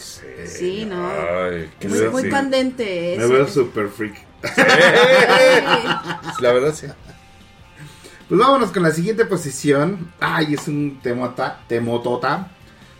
Sí, 0.48 0.84
no. 0.86 1.08
Ay, 1.08 1.70
qué 1.78 1.86
Muy, 1.88 2.00
muy 2.08 2.28
candente. 2.28 3.14
Me 3.16 3.26
veo 3.28 3.46
super 3.46 3.88
freak. 3.88 4.28
La 6.40 6.52
verdad, 6.52 6.74
sí. 6.74 6.86
Pues 8.28 8.40
vámonos 8.40 8.70
con 8.70 8.82
la 8.82 8.92
siguiente 8.92 9.24
posición. 9.24 10.12
Ay, 10.20 10.54
es 10.54 10.68
un 10.68 11.00
temota, 11.02 11.60
temotota. 11.68 12.52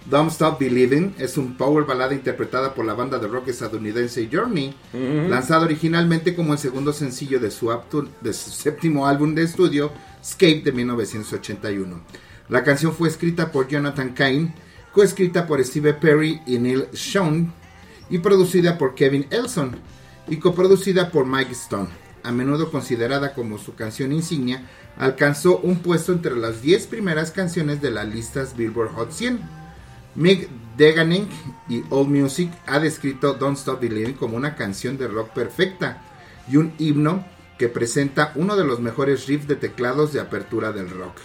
Don't 0.06 0.30
Stop 0.32 0.58
Believing 0.58 1.14
es 1.18 1.36
un 1.36 1.56
power 1.56 1.84
balada 1.84 2.14
interpretada 2.14 2.74
por 2.74 2.84
la 2.86 2.94
banda 2.94 3.18
de 3.18 3.28
rock 3.28 3.48
estadounidense 3.48 4.28
Journey, 4.32 4.74
lanzado 5.28 5.66
originalmente 5.66 6.34
como 6.34 6.54
el 6.54 6.58
segundo 6.58 6.92
sencillo 6.92 7.38
de 7.38 7.50
su, 7.50 7.66
aptu- 7.66 8.08
de 8.20 8.32
su 8.32 8.50
séptimo 8.50 9.06
álbum 9.06 9.34
de 9.34 9.42
estudio, 9.42 9.92
Escape 10.20 10.62
de 10.64 10.72
1981. 10.72 12.00
La 12.48 12.64
canción 12.64 12.92
fue 12.94 13.08
escrita 13.08 13.52
por 13.52 13.68
Jonathan 13.68 14.08
Cain, 14.14 14.52
coescrita 14.92 15.46
por 15.46 15.62
Steve 15.64 15.92
Perry 15.94 16.40
y 16.46 16.58
Neil 16.58 16.86
Sean, 16.94 17.52
y 18.08 18.18
producida 18.18 18.78
por 18.78 18.94
Kevin 18.94 19.26
Elson, 19.30 19.76
y 20.28 20.38
coproducida 20.38 21.10
por 21.10 21.26
Mike 21.26 21.52
Stone. 21.52 21.88
A 22.22 22.32
menudo 22.32 22.70
considerada 22.70 23.32
como 23.34 23.58
su 23.58 23.74
canción 23.74 24.12
insignia, 24.12 24.68
alcanzó 24.98 25.58
un 25.58 25.78
puesto 25.78 26.12
entre 26.12 26.36
las 26.36 26.62
10 26.62 26.86
primeras 26.86 27.30
canciones 27.30 27.80
de 27.80 27.90
las 27.90 28.06
listas 28.06 28.56
Billboard 28.56 28.92
Hot 28.94 29.12
100. 29.12 29.40
Mick 30.14 30.48
Deganing 30.76 31.28
y 31.68 31.84
Old 31.90 32.10
Music 32.10 32.50
ha 32.66 32.78
descrito 32.78 33.34
Don't 33.34 33.56
Stop 33.56 33.80
Believing 33.80 34.14
como 34.14 34.36
una 34.36 34.56
canción 34.56 34.98
de 34.98 35.08
rock 35.08 35.30
perfecta 35.30 36.02
y 36.48 36.56
un 36.56 36.74
himno 36.78 37.24
que 37.58 37.68
presenta 37.68 38.32
uno 38.34 38.56
de 38.56 38.64
los 38.64 38.80
mejores 38.80 39.26
riffs 39.26 39.46
de 39.46 39.56
teclados 39.56 40.12
de 40.12 40.20
apertura 40.20 40.72
del 40.72 40.90
rock. 40.90 41.16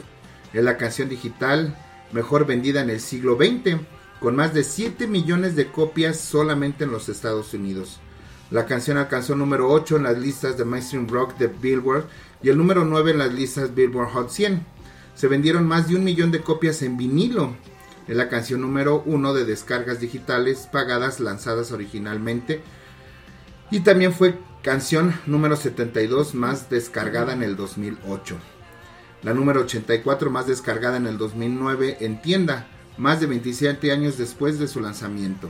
Es 0.54 0.64
la 0.64 0.78
canción 0.78 1.10
digital 1.10 1.76
mejor 2.12 2.46
vendida 2.46 2.82
en 2.82 2.90
el 2.90 3.02
siglo 3.02 3.36
XX, 3.36 3.78
con 4.20 4.36
más 4.36 4.54
de 4.54 4.64
7 4.64 5.08
millones 5.08 5.56
de 5.56 5.72
copias 5.72 6.20
solamente 6.20 6.86
en 6.86 6.92
los 6.92 7.10
Estados 7.10 7.54
Unidos. 7.54 8.00
La 8.56 8.66
canción 8.66 8.98
alcanzó 8.98 9.36
número 9.36 9.70
8 9.70 9.98
en 9.98 10.04
las 10.04 10.18
listas 10.18 10.58
de 10.58 10.64
mainstream 10.64 11.10
rock 11.10 11.38
de 11.38 11.48
Billboard 11.48 12.06
y 12.42 12.48
el 12.48 12.58
número 12.58 12.86
9 12.86 13.12
en 13.12 13.18
las 13.18 13.34
listas 13.34 13.76
Billboard 13.76 14.14
Hot 14.14 14.30
100. 14.30 14.66
Se 15.14 15.28
vendieron 15.28 15.68
más 15.68 15.90
de 15.90 15.98
un 15.98 16.06
millón 16.06 16.32
de 16.32 16.40
copias 16.40 16.82
en 16.82 16.96
vinilo. 16.96 17.54
Es 18.08 18.16
la 18.16 18.30
canción 18.30 18.62
número 18.62 19.04
1 19.08 19.34
de 19.34 19.44
descargas 19.44 20.00
digitales 20.00 20.70
pagadas 20.72 21.20
lanzadas 21.20 21.74
originalmente. 21.74 22.62
Y 23.72 23.82
también 23.82 24.14
fue 24.14 24.40
canción 24.64 25.20
número 25.26 25.58
72 25.58 26.34
más 26.34 26.70
descargada 26.70 27.34
en 27.34 27.44
el 27.44 27.58
2008. 27.58 28.38
La 29.24 29.34
número 29.34 29.64
84 29.64 30.32
más 30.32 30.48
descargada 30.48 30.96
en 30.96 31.08
el 31.08 31.18
2009 31.18 31.98
en 32.00 32.22
tienda, 32.22 32.68
más 32.98 33.20
de 33.20 33.26
27 33.26 33.92
años 33.92 34.18
después 34.18 34.60
de 34.60 34.70
su 34.70 34.80
lanzamiento. 34.80 35.50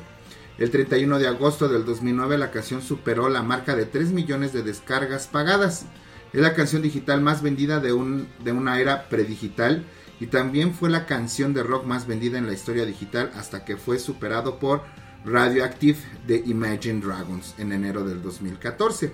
El 0.58 0.72
31 0.72 1.20
de 1.20 1.28
agosto 1.28 1.68
del 1.68 1.84
2009 1.86 2.38
la 2.38 2.52
canción 2.52 2.82
superó 2.82 3.30
la 3.30 3.44
marca 3.44 3.76
de 3.76 3.86
3 3.86 4.12
millones 4.12 4.54
de 4.54 4.64
descargas 4.64 5.28
pagadas. 5.28 5.86
Es 6.34 6.42
la 6.42 6.54
canción 6.54 6.82
digital 6.82 7.22
más 7.22 7.42
vendida 7.42 7.80
de, 7.80 7.94
un, 7.94 8.28
de 8.44 8.52
una 8.52 8.80
era 8.80 9.10
predigital 9.10 9.86
y 10.20 10.28
también 10.28 10.74
fue 10.74 10.90
la 10.90 11.06
canción 11.06 11.54
de 11.54 11.64
rock 11.64 11.86
más 11.86 12.08
vendida 12.08 12.38
en 12.38 12.48
la 12.48 12.54
historia 12.54 12.86
digital 12.86 13.32
hasta 13.36 13.66
que 13.66 13.76
fue 13.78 14.00
superado 14.00 14.60
por 14.60 14.82
Radioactive 15.26 15.98
de 16.28 16.38
Imagine 16.46 17.02
Dragons 17.02 17.56
en 17.58 17.72
enero 17.74 18.06
del 18.06 18.22
2014. 18.22 19.12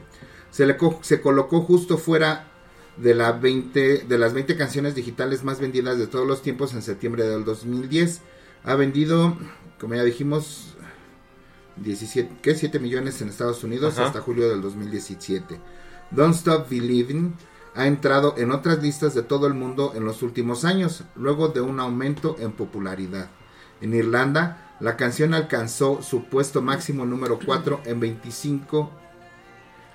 Se, 0.51 0.65
le 0.65 0.77
co- 0.77 0.99
se 1.01 1.21
colocó 1.21 1.61
justo 1.61 1.97
fuera 1.97 2.47
de, 2.97 3.15
la 3.15 3.31
20, 3.31 3.99
de 4.07 4.17
las 4.17 4.33
20 4.33 4.57
canciones 4.57 4.93
digitales 4.93 5.43
más 5.43 5.59
vendidas 5.59 5.97
de 5.97 6.07
todos 6.07 6.27
los 6.27 6.41
tiempos 6.43 6.73
en 6.73 6.81
septiembre 6.83 7.23
del 7.23 7.45
2010. 7.45 8.21
Ha 8.63 8.75
vendido, 8.75 9.37
como 9.79 9.95
ya 9.95 10.03
dijimos, 10.03 10.70
17, 11.77 12.37
¿qué? 12.41 12.55
7 12.55 12.79
millones 12.79 13.21
en 13.21 13.29
Estados 13.29 13.63
Unidos 13.63 13.95
Ajá. 13.97 14.07
hasta 14.07 14.21
julio 14.21 14.49
del 14.49 14.61
2017. 14.61 15.59
Don't 16.11 16.35
Stop 16.35 16.69
Believing 16.69 17.33
ha 17.75 17.87
entrado 17.87 18.35
en 18.37 18.51
otras 18.51 18.81
listas 18.83 19.13
de 19.13 19.23
todo 19.23 19.47
el 19.47 19.53
mundo 19.53 19.93
en 19.95 20.03
los 20.03 20.21
últimos 20.23 20.65
años, 20.65 21.03
luego 21.15 21.47
de 21.49 21.61
un 21.61 21.79
aumento 21.79 22.35
en 22.39 22.51
popularidad. 22.51 23.29
En 23.79 23.93
Irlanda, 23.93 24.75
la 24.79 24.97
canción 24.97 25.33
alcanzó 25.33 26.01
su 26.03 26.25
puesto 26.25 26.61
máximo 26.61 27.05
número 27.05 27.39
4 27.43 27.81
en 27.85 27.99
25 27.99 28.91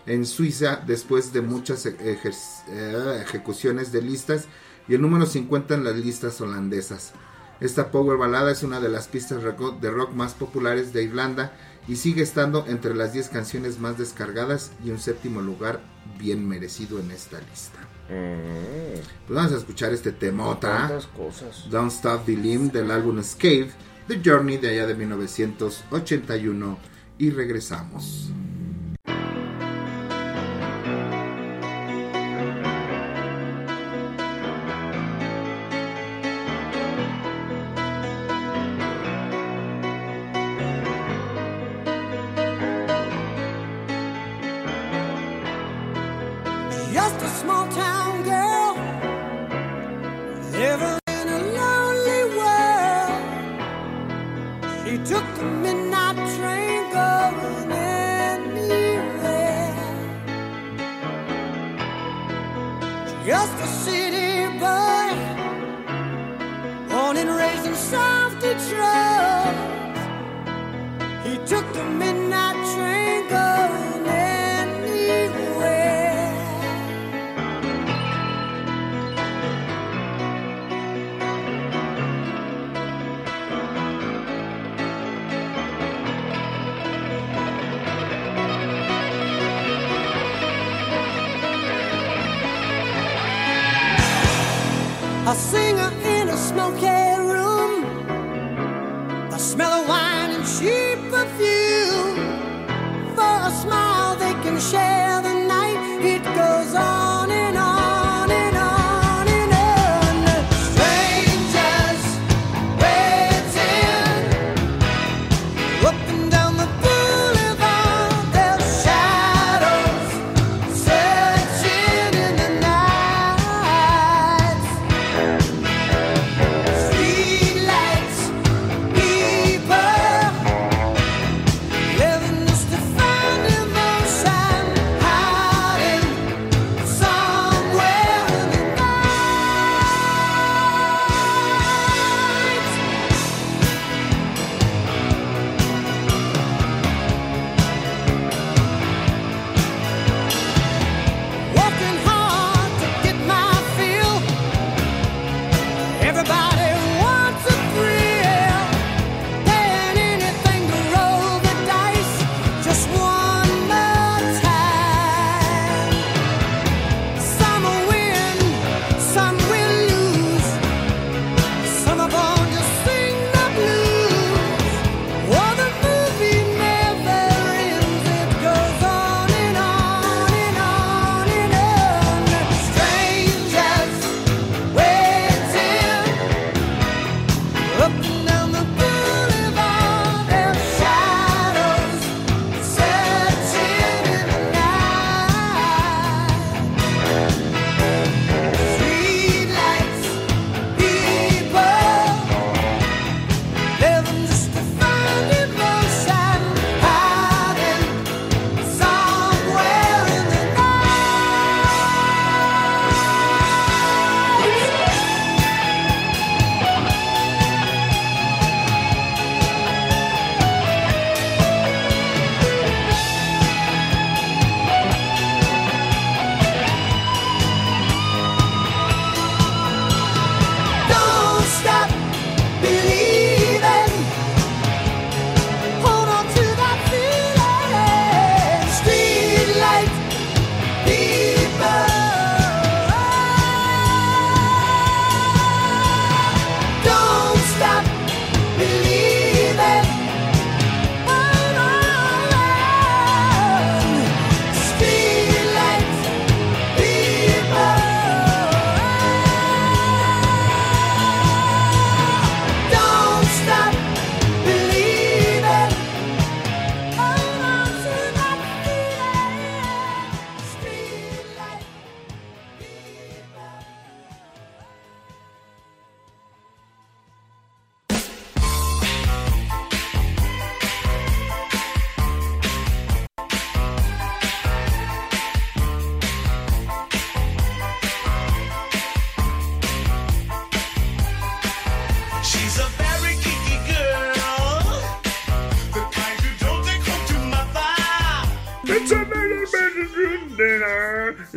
en 0.07 0.25
Suiza 0.25 0.81
después 0.87 1.33
de 1.33 1.41
muchas 1.43 1.85
ejer- 1.85 2.35
eh, 2.69 3.23
ejecuciones 3.23 3.91
de 3.93 4.03
listas 4.03 4.47
y 4.89 4.95
el 4.95 5.03
número 5.03 5.27
50 5.27 5.75
en 5.75 5.85
las 5.85 5.97
listas 5.97 6.41
holandesas. 6.41 7.13
Esta 7.61 7.91
power 7.91 8.19
balada 8.19 8.53
es 8.53 8.63
una 8.63 8.81
de 8.81 8.89
las 8.89 9.09
pistas 9.09 9.43
de 9.43 9.91
rock 9.91 10.13
más 10.13 10.35
populares 10.35 10.93
de 10.93 11.05
Irlanda 11.05 11.53
y 11.89 11.97
sigue 11.97 12.23
estando 12.23 12.67
entre 12.69 12.95
las 12.95 13.13
10 13.13 13.29
canciones 13.29 13.79
más 13.79 13.97
descargadas 13.97 14.73
y 14.85 14.91
un 14.91 14.99
séptimo 14.99 15.41
lugar 15.41 15.81
bien 16.19 16.47
merecido 16.47 16.99
en 16.99 17.11
esta 17.11 17.39
lista. 17.41 17.79
Pues 18.09 19.03
vamos 19.29 19.53
a 19.53 19.57
escuchar 19.57 19.93
este 19.93 20.13
temota. 20.13 21.01
Cosas. 21.17 21.69
Don't 21.71 21.93
Stop 21.93 22.27
Believing 22.27 22.71
del 22.71 22.91
álbum 22.91 23.19
Escape, 23.19 23.71
The 24.09 24.21
Journey 24.25 24.59
de 24.59 24.69
allá 24.71 24.87
de 24.87 24.95
1981 24.95 26.79
y 27.19 27.31
regresamos. 27.31 28.31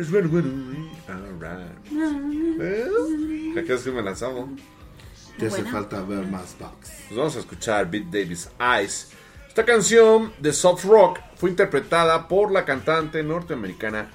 It's 0.00 0.08
very, 0.08 0.28
very 0.28 0.48
alright. 1.10 1.76
Well, 1.92 3.58
¿a 3.58 3.62
qué 3.62 3.74
es 3.74 3.82
que 3.82 3.90
me 3.90 4.00
lanzamos? 4.00 4.58
Te 5.36 5.48
hace 5.48 5.60
Buena. 5.60 5.72
falta 5.72 6.00
ver 6.00 6.26
más 6.26 6.56
box. 6.58 6.90
Pues 7.06 7.18
vamos 7.18 7.36
a 7.36 7.40
escuchar 7.40 7.90
Beat 7.90 8.04
Davis 8.04 8.48
Eyes. 8.58 9.10
Esta 9.46 9.66
canción 9.66 10.32
de 10.38 10.54
soft 10.54 10.86
rock 10.86 11.20
fue 11.36 11.50
interpretada 11.50 12.28
por 12.28 12.50
la 12.50 12.64
cantante 12.64 13.22
norteamericana 13.22 14.10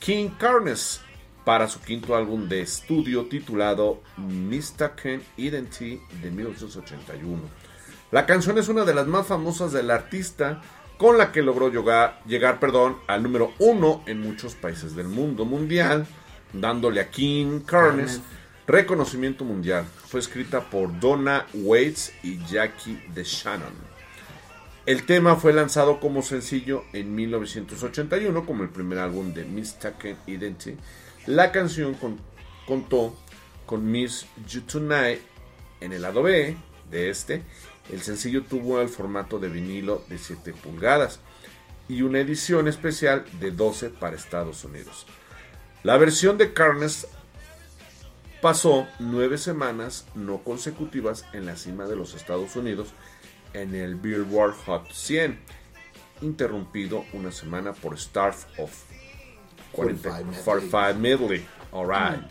King 0.00 0.30
Carnes 0.40 1.00
para 1.44 1.68
su 1.68 1.80
quinto 1.80 2.16
álbum 2.16 2.48
de 2.48 2.62
estudio 2.62 3.26
titulado 3.26 4.02
Mistaken 4.16 5.22
Identity 5.36 6.00
de 6.20 6.32
1981. 6.32 7.42
La 8.10 8.26
canción 8.26 8.58
es 8.58 8.68
una 8.68 8.84
de 8.84 8.94
las 8.94 9.06
más 9.06 9.28
famosas 9.28 9.70
del 9.70 9.92
artista 9.92 10.60
con 10.98 11.18
la 11.18 11.32
que 11.32 11.42
logró 11.42 11.68
llegar, 11.70 12.20
llegar 12.26 12.60
perdón, 12.60 12.98
al 13.08 13.22
número 13.22 13.52
uno 13.58 14.02
en 14.06 14.20
muchos 14.20 14.54
países 14.54 14.94
del 14.94 15.08
mundo 15.08 15.44
mundial, 15.44 16.06
dándole 16.52 17.00
a 17.00 17.10
King 17.10 17.60
Carnes 17.60 18.20
reconocimiento 18.66 19.44
mundial. 19.44 19.84
Fue 20.06 20.20
escrita 20.20 20.60
por 20.70 20.98
Donna 21.00 21.46
Waits 21.54 22.12
y 22.22 22.38
Jackie 22.46 23.02
DeShannon. 23.14 23.72
El 24.86 25.04
tema 25.06 25.36
fue 25.36 25.52
lanzado 25.52 26.00
como 26.00 26.22
sencillo 26.22 26.84
en 26.92 27.14
1981 27.14 28.44
como 28.46 28.62
el 28.64 28.68
primer 28.70 28.98
álbum 28.98 29.32
de 29.32 29.44
Mistaken 29.44 30.16
Identity 30.26 30.76
La 31.26 31.52
canción 31.52 31.94
con- 31.94 32.18
contó 32.66 33.16
con 33.64 33.88
Miss 33.90 34.26
You 34.48 34.62
Tonight 34.62 35.20
en 35.80 35.92
el 35.92 36.02
lado 36.02 36.22
B 36.22 36.56
de 36.90 37.10
este. 37.10 37.42
El 37.90 38.02
sencillo 38.02 38.44
tuvo 38.44 38.80
el 38.80 38.88
formato 38.88 39.38
de 39.38 39.48
vinilo 39.48 40.04
de 40.08 40.18
7 40.18 40.52
pulgadas 40.52 41.20
y 41.88 42.02
una 42.02 42.20
edición 42.20 42.68
especial 42.68 43.24
de 43.40 43.50
12 43.50 43.90
para 43.90 44.16
Estados 44.16 44.64
Unidos. 44.64 45.06
La 45.82 45.96
versión 45.96 46.38
de 46.38 46.52
Carnes 46.52 47.08
pasó 48.40 48.88
nueve 48.98 49.38
semanas 49.38 50.06
no 50.14 50.38
consecutivas 50.38 51.24
en 51.32 51.46
la 51.46 51.56
cima 51.56 51.86
de 51.86 51.96
los 51.96 52.14
Estados 52.14 52.56
Unidos 52.56 52.88
en 53.52 53.74
el 53.74 53.96
Billboard 53.96 54.54
Hot 54.66 54.90
100, 54.92 55.38
interrumpido 56.22 57.04
una 57.12 57.30
semana 57.30 57.72
por 57.72 57.98
Start 57.98 58.36
of 58.58 58.72
40 59.72 60.08
45 60.08 60.44
45 60.44 60.98
Medley. 60.98 61.46
Alright. 61.72 62.22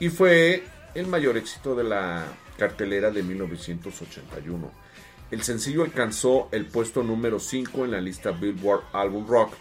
Y 0.00 0.08
fue 0.08 0.64
el 0.94 1.06
mayor 1.06 1.36
éxito 1.36 1.74
de 1.74 1.84
la 1.84 2.24
cartelera 2.58 3.10
de 3.10 3.22
1981. 3.22 4.85
El 5.30 5.42
sencillo 5.42 5.82
alcanzó 5.82 6.48
el 6.52 6.66
puesto 6.66 7.02
número 7.02 7.40
5 7.40 7.84
en 7.84 7.90
la 7.90 8.00
lista 8.00 8.30
Billboard 8.30 8.84
Album 8.92 9.26
Rock 9.26 9.54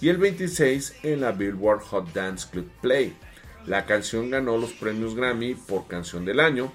y 0.00 0.08
el 0.10 0.18
26 0.18 0.96
en 1.02 1.22
la 1.22 1.32
Billboard 1.32 1.80
Hot 1.80 2.12
Dance 2.12 2.48
Club 2.50 2.70
Play. 2.82 3.16
La 3.66 3.86
canción 3.86 4.30
ganó 4.30 4.58
los 4.58 4.72
premios 4.72 5.14
Grammy 5.14 5.54
por 5.54 5.86
Canción 5.86 6.24
del 6.24 6.40
Año 6.40 6.72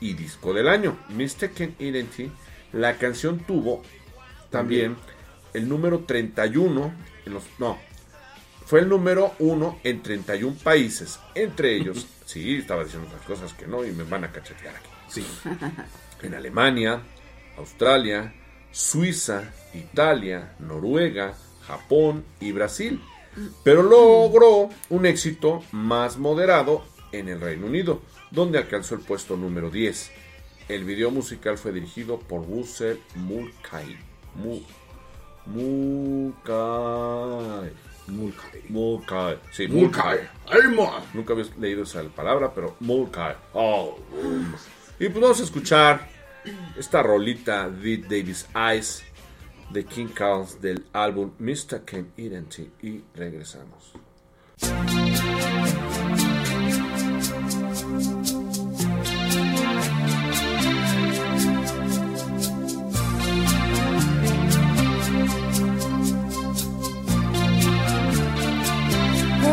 y 0.00 0.14
Disco 0.14 0.52
del 0.52 0.68
Año. 0.68 0.98
Mistaken 1.10 1.76
Identity, 1.78 2.30
la 2.72 2.98
canción 2.98 3.38
tuvo 3.38 3.82
también 4.50 4.96
el 5.54 5.68
número 5.68 6.00
31 6.00 6.92
en 7.24 7.32
los... 7.32 7.44
No, 7.58 7.78
fue 8.66 8.80
el 8.80 8.88
número 8.88 9.34
1 9.38 9.80
en 9.84 10.02
31 10.02 10.56
países. 10.62 11.20
Entre 11.36 11.76
ellos, 11.76 12.06
sí, 12.26 12.56
estaba 12.56 12.82
diciendo 12.82 13.08
otras 13.08 13.24
cosas 13.24 13.52
que 13.52 13.66
no 13.66 13.84
y 13.84 13.92
me 13.92 14.02
van 14.02 14.24
a 14.24 14.32
cachetear 14.32 14.74
aquí. 14.74 14.90
Sí. 15.08 15.26
En 16.22 16.34
Alemania, 16.34 17.02
Australia, 17.58 18.34
Suiza, 18.70 19.52
Italia, 19.74 20.54
Noruega, 20.58 21.34
Japón 21.66 22.24
y 22.40 22.52
Brasil. 22.52 23.00
Pero 23.64 23.82
logró 23.82 24.70
un 24.88 25.06
éxito 25.06 25.62
más 25.72 26.16
moderado 26.18 26.84
en 27.12 27.28
el 27.28 27.40
Reino 27.40 27.66
Unido, 27.66 28.00
donde 28.30 28.58
alcanzó 28.58 28.94
el 28.94 29.00
puesto 29.02 29.36
número 29.36 29.70
10. 29.70 30.10
El 30.68 30.84
video 30.84 31.10
musical 31.10 31.58
fue 31.58 31.72
dirigido 31.72 32.18
por 32.18 32.46
Russell 32.46 32.96
Mulcahy. 33.14 33.96
Mu- 34.34 34.60
Mulcahy. 36.36 37.70
Mulcahy. 38.08 38.62
Mulcahy. 38.68 39.36
Sí, 39.52 39.68
Mulcahy. 39.68 40.18
Mulcahy. 40.54 41.06
Nunca 41.14 41.32
había 41.32 41.44
leído 41.58 41.82
esa 41.84 42.02
palabra, 42.04 42.52
pero 42.54 42.76
Mulcahy. 42.80 43.36
Oh. 43.52 43.96
Y 44.98 45.08
pues 45.08 45.20
vamos 45.20 45.40
a 45.40 45.44
escuchar 45.44 46.08
esta 46.76 47.02
rolita 47.02 47.68
de 47.68 47.98
Davis 47.98 48.46
Eyes 48.54 49.02
de 49.70 49.84
King 49.84 50.08
Carls 50.08 50.60
del 50.60 50.86
álbum 50.92 51.32
Mr. 51.38 51.84
Ken 51.84 52.12
Identity 52.16 52.70
y 52.82 53.02
regresamos. 53.14 53.92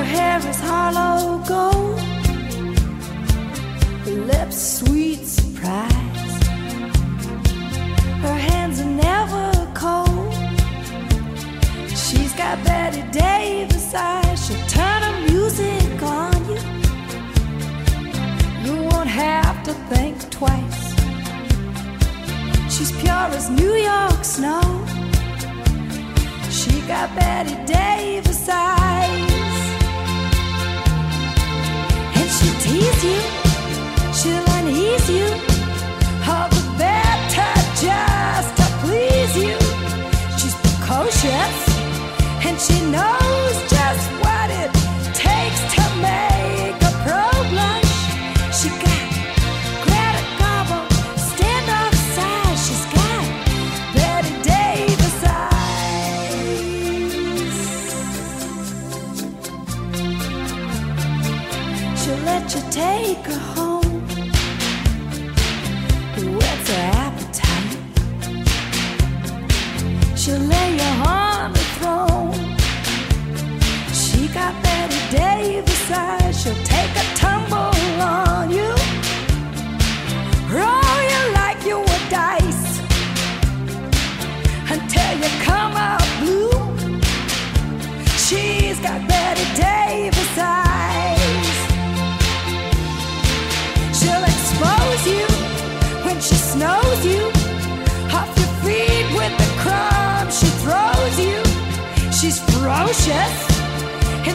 Hair 0.03 0.47
is 0.47 0.59
hollow 0.61 1.41
gold, 1.47 1.99
sweet 4.51 5.25
surprise. 5.25 6.02
Her 8.23 8.39
hands 8.49 8.79
are 8.79 8.85
never 8.85 9.51
cold. 9.73 10.33
She's 11.89 12.33
got 12.33 12.63
Betty 12.63 13.03
Davis 13.11 13.93
eyes. 13.93 14.47
She'll 14.47 14.65
turn 14.67 15.01
her 15.07 15.17
music 15.27 16.01
on 16.01 16.33
you. 16.49 16.59
You 18.65 18.75
won't 18.89 19.09
have 19.09 19.61
to 19.63 19.73
think 19.91 20.15
twice. 20.31 20.83
She's 22.73 22.93
pure 23.01 23.27
as 23.37 23.49
New 23.49 23.73
York 23.73 24.23
snow. 24.23 24.63
She 26.49 26.79
got 26.87 27.13
Betty 27.15 27.57
Davis 27.65 28.47
eyes. 28.47 29.31
And 32.17 32.29
she'll 32.35 32.59
tease 32.61 33.03
you, 33.03 33.19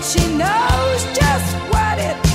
she 0.02 0.20
knows 0.36 1.02
just 1.16 1.56
what 1.72 1.98
it 1.98 2.27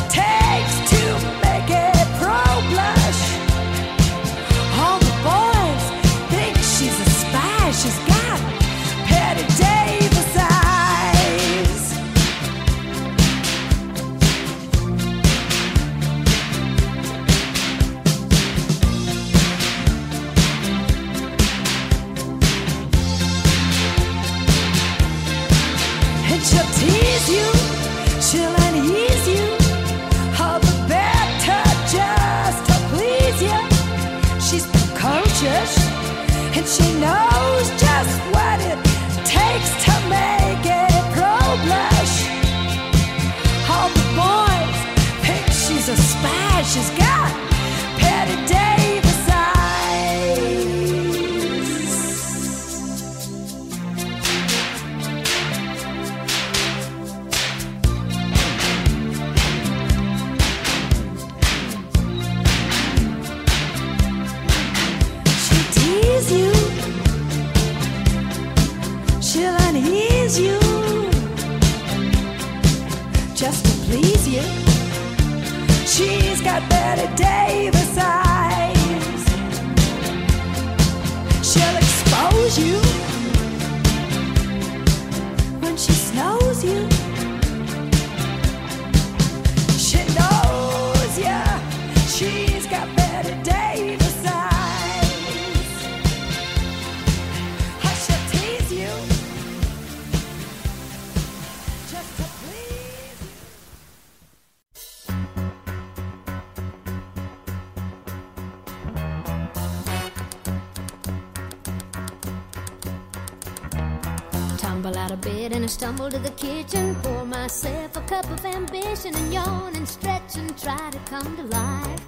stumble 116.04 116.10
to 116.10 116.20
the 116.20 116.36
kitchen. 116.36 116.96
Pour 117.02 117.26
myself 117.26 117.96
a 117.96 118.02
cup 118.02 118.30
of 118.30 118.46
ambition 118.46 119.16
and 119.16 119.34
yawn 119.34 119.76
and 119.76 119.88
stretch 119.88 120.36
and 120.36 120.58
try 120.58 120.90
to 120.92 121.00
come 121.10 121.36
to 121.38 121.44
life. 121.44 122.02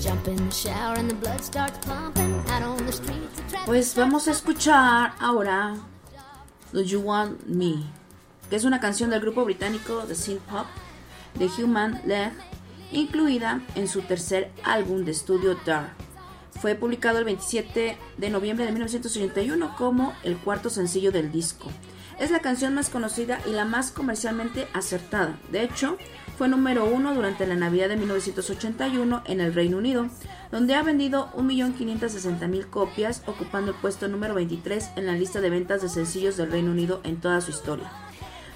Jump 0.00 0.28
in 0.28 0.36
the 0.36 0.50
shower 0.50 0.96
and 0.96 1.10
the 1.10 1.14
blood 1.14 1.42
starts 1.42 1.78
pumping. 1.86 2.34
Out 2.50 2.62
on 2.62 2.86
the 2.86 2.92
street, 2.92 3.30
the 3.50 3.58
Pues 3.66 3.94
vamos 3.94 4.28
a 4.28 4.32
escuchar 4.32 5.14
ahora 5.20 5.76
Do 6.72 6.82
You 6.82 7.00
Want 7.00 7.46
Me, 7.46 7.84
que 8.48 8.56
es 8.56 8.64
una 8.64 8.80
canción 8.80 9.10
del 9.10 9.20
grupo 9.20 9.44
británico 9.44 10.06
de 10.06 10.14
synth 10.14 10.42
pop 10.42 10.66
The 11.38 11.48
Human 11.58 12.00
Leg, 12.06 12.32
incluida 12.92 13.60
en 13.74 13.88
su 13.88 14.02
tercer 14.02 14.50
álbum 14.64 15.04
de 15.04 15.12
estudio 15.12 15.56
Dark. 15.64 16.05
Fue 16.60 16.74
publicado 16.74 17.18
el 17.18 17.24
27 17.24 17.96
de 18.16 18.30
noviembre 18.30 18.64
de 18.64 18.72
1981 18.72 19.74
como 19.76 20.14
el 20.22 20.36
cuarto 20.36 20.70
sencillo 20.70 21.12
del 21.12 21.30
disco. 21.30 21.70
Es 22.18 22.30
la 22.30 22.40
canción 22.40 22.74
más 22.74 22.88
conocida 22.88 23.40
y 23.46 23.50
la 23.50 23.66
más 23.66 23.90
comercialmente 23.90 24.66
acertada. 24.72 25.38
De 25.52 25.62
hecho, 25.62 25.98
fue 26.38 26.48
número 26.48 26.86
uno 26.86 27.14
durante 27.14 27.46
la 27.46 27.56
Navidad 27.56 27.88
de 27.88 27.96
1981 27.96 29.22
en 29.26 29.40
el 29.40 29.54
Reino 29.54 29.78
Unido, 29.78 30.08
donde 30.50 30.74
ha 30.74 30.82
vendido 30.82 31.30
1.560.000 31.34 32.70
copias, 32.70 33.22
ocupando 33.26 33.72
el 33.72 33.78
puesto 33.78 34.08
número 34.08 34.34
23 34.34 34.90
en 34.96 35.06
la 35.06 35.12
lista 35.12 35.40
de 35.40 35.50
ventas 35.50 35.82
de 35.82 35.88
sencillos 35.88 36.36
del 36.36 36.50
Reino 36.50 36.70
Unido 36.70 37.00
en 37.04 37.20
toda 37.20 37.40
su 37.40 37.50
historia. 37.50 37.90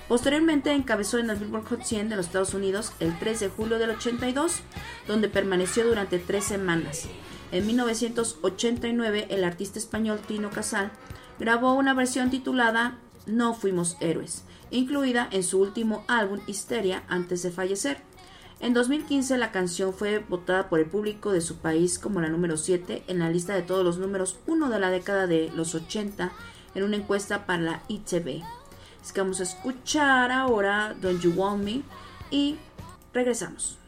Posteriormente 0.09 0.73
encabezó 0.73 1.19
en 1.19 1.31
el 1.31 1.37
Billboard 1.37 1.69
Hot 1.69 1.85
100 1.85 2.09
de 2.09 2.17
los 2.17 2.27
Estados 2.27 2.53
Unidos 2.53 2.93
el 2.99 3.17
3 3.19 3.41
de 3.41 3.49
julio 3.49 3.79
del 3.79 3.91
82, 3.91 4.61
donde 5.07 5.29
permaneció 5.29 5.87
durante 5.87 6.19
tres 6.19 6.45
semanas. 6.45 7.09
En 7.53 7.67
1989, 7.67 9.27
el 9.31 9.43
artista 9.43 9.79
español 9.79 10.21
Tino 10.27 10.51
Casal 10.51 10.93
grabó 11.39 11.75
una 11.75 11.95
versión 11.95 12.31
titulada 12.31 12.99
No 13.27 13.55
Fuimos 13.55 13.97
Héroes, 14.01 14.45
incluida 14.71 15.27
en 15.33 15.43
su 15.43 15.61
último 15.61 16.05
álbum 16.07 16.41
Histeria 16.47 17.03
antes 17.09 17.43
de 17.43 17.51
fallecer. 17.51 17.99
En 18.61 18.73
2015 18.75 19.37
la 19.39 19.51
canción 19.51 19.93
fue 19.93 20.19
votada 20.19 20.69
por 20.69 20.79
el 20.79 20.87
público 20.87 21.33
de 21.33 21.41
su 21.41 21.57
país 21.57 21.99
como 21.99 22.21
la 22.21 22.29
número 22.29 22.57
7 22.57 23.05
en 23.09 23.19
la 23.19 23.31
lista 23.31 23.55
de 23.55 23.63
todos 23.63 23.85
los 23.85 23.99
números 23.99 24.39
1 24.47 24.69
de 24.69 24.79
la 24.79 24.91
década 24.91 25.27
de 25.27 25.51
los 25.57 25.75
80 25.75 26.31
en 26.75 26.85
una 26.85 26.97
encuesta 26.97 27.47
para 27.47 27.63
la 27.63 27.83
ITV. 27.89 28.45
Es 29.03 29.13
que 29.13 29.21
vamos 29.23 29.41
a 29.41 29.45
escuchar 29.45 30.31
ahora 30.31 30.95
Don't 31.01 31.23
You 31.23 31.33
Want 31.33 31.65
Me 31.65 31.83
y 32.31 32.59
regresamos. 33.13 33.80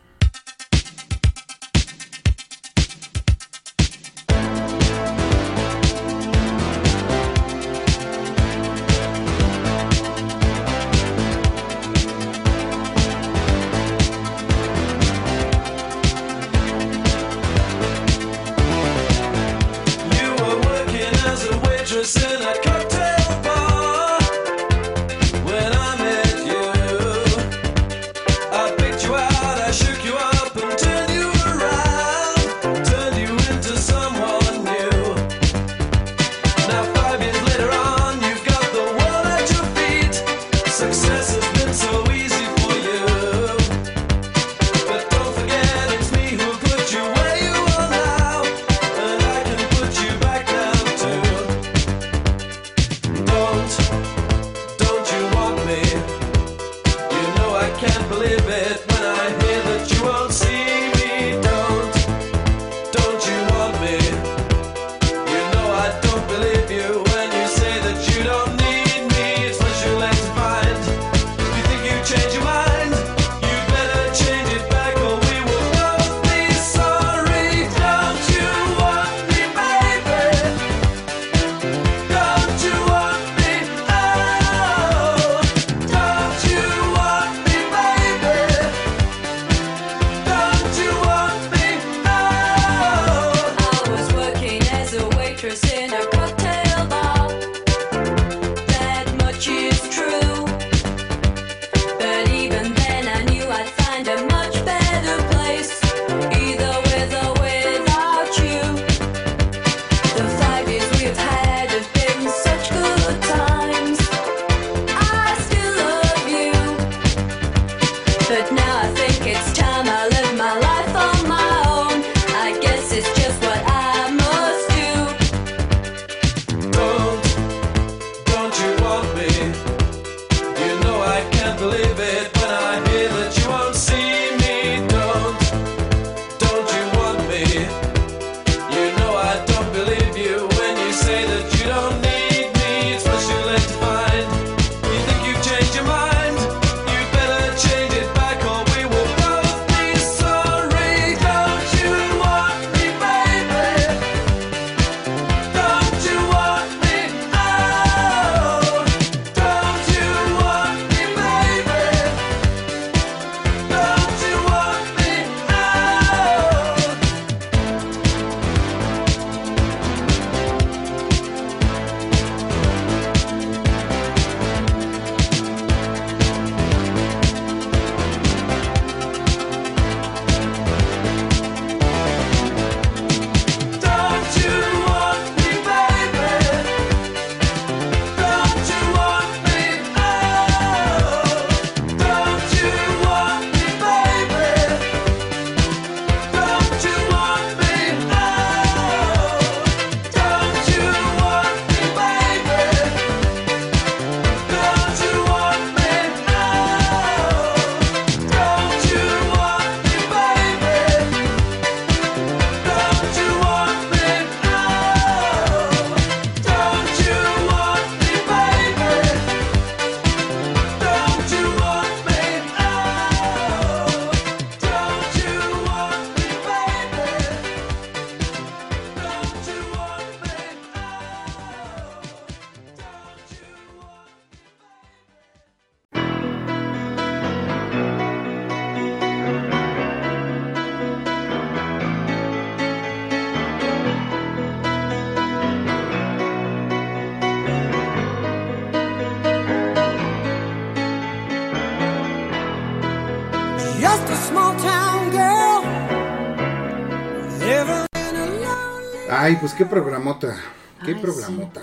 Pues 259.43 259.55
qué 259.55 259.67
programota. 259.67 260.37
Qué 260.85 260.93
Ay, 260.93 261.01
programota. 261.03 261.63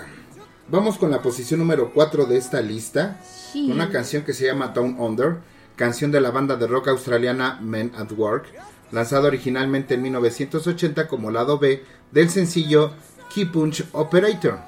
Vamos 0.68 0.98
con 0.98 1.10
la 1.10 1.22
posición 1.22 1.60
número 1.60 1.94
4 1.94 2.26
de 2.26 2.36
esta 2.36 2.60
lista. 2.60 3.18
Sí. 3.24 3.68
Con 3.68 3.76
una 3.76 3.88
canción 3.88 4.22
que 4.22 4.34
se 4.34 4.44
llama 4.44 4.68
Down 4.68 4.96
Under. 4.98 5.38
Canción 5.76 6.10
de 6.10 6.20
la 6.20 6.30
banda 6.30 6.56
de 6.56 6.66
rock 6.66 6.88
australiana 6.88 7.58
Men 7.62 7.90
at 7.96 8.12
Work. 8.12 8.48
Lanzada 8.92 9.28
originalmente 9.28 9.94
en 9.94 10.02
1980 10.02 11.08
como 11.08 11.30
lado 11.30 11.58
B 11.58 11.82
del 12.12 12.28
sencillo 12.28 12.92
Key 13.34 13.46
Punch 13.46 13.86
Operator. 13.92 14.58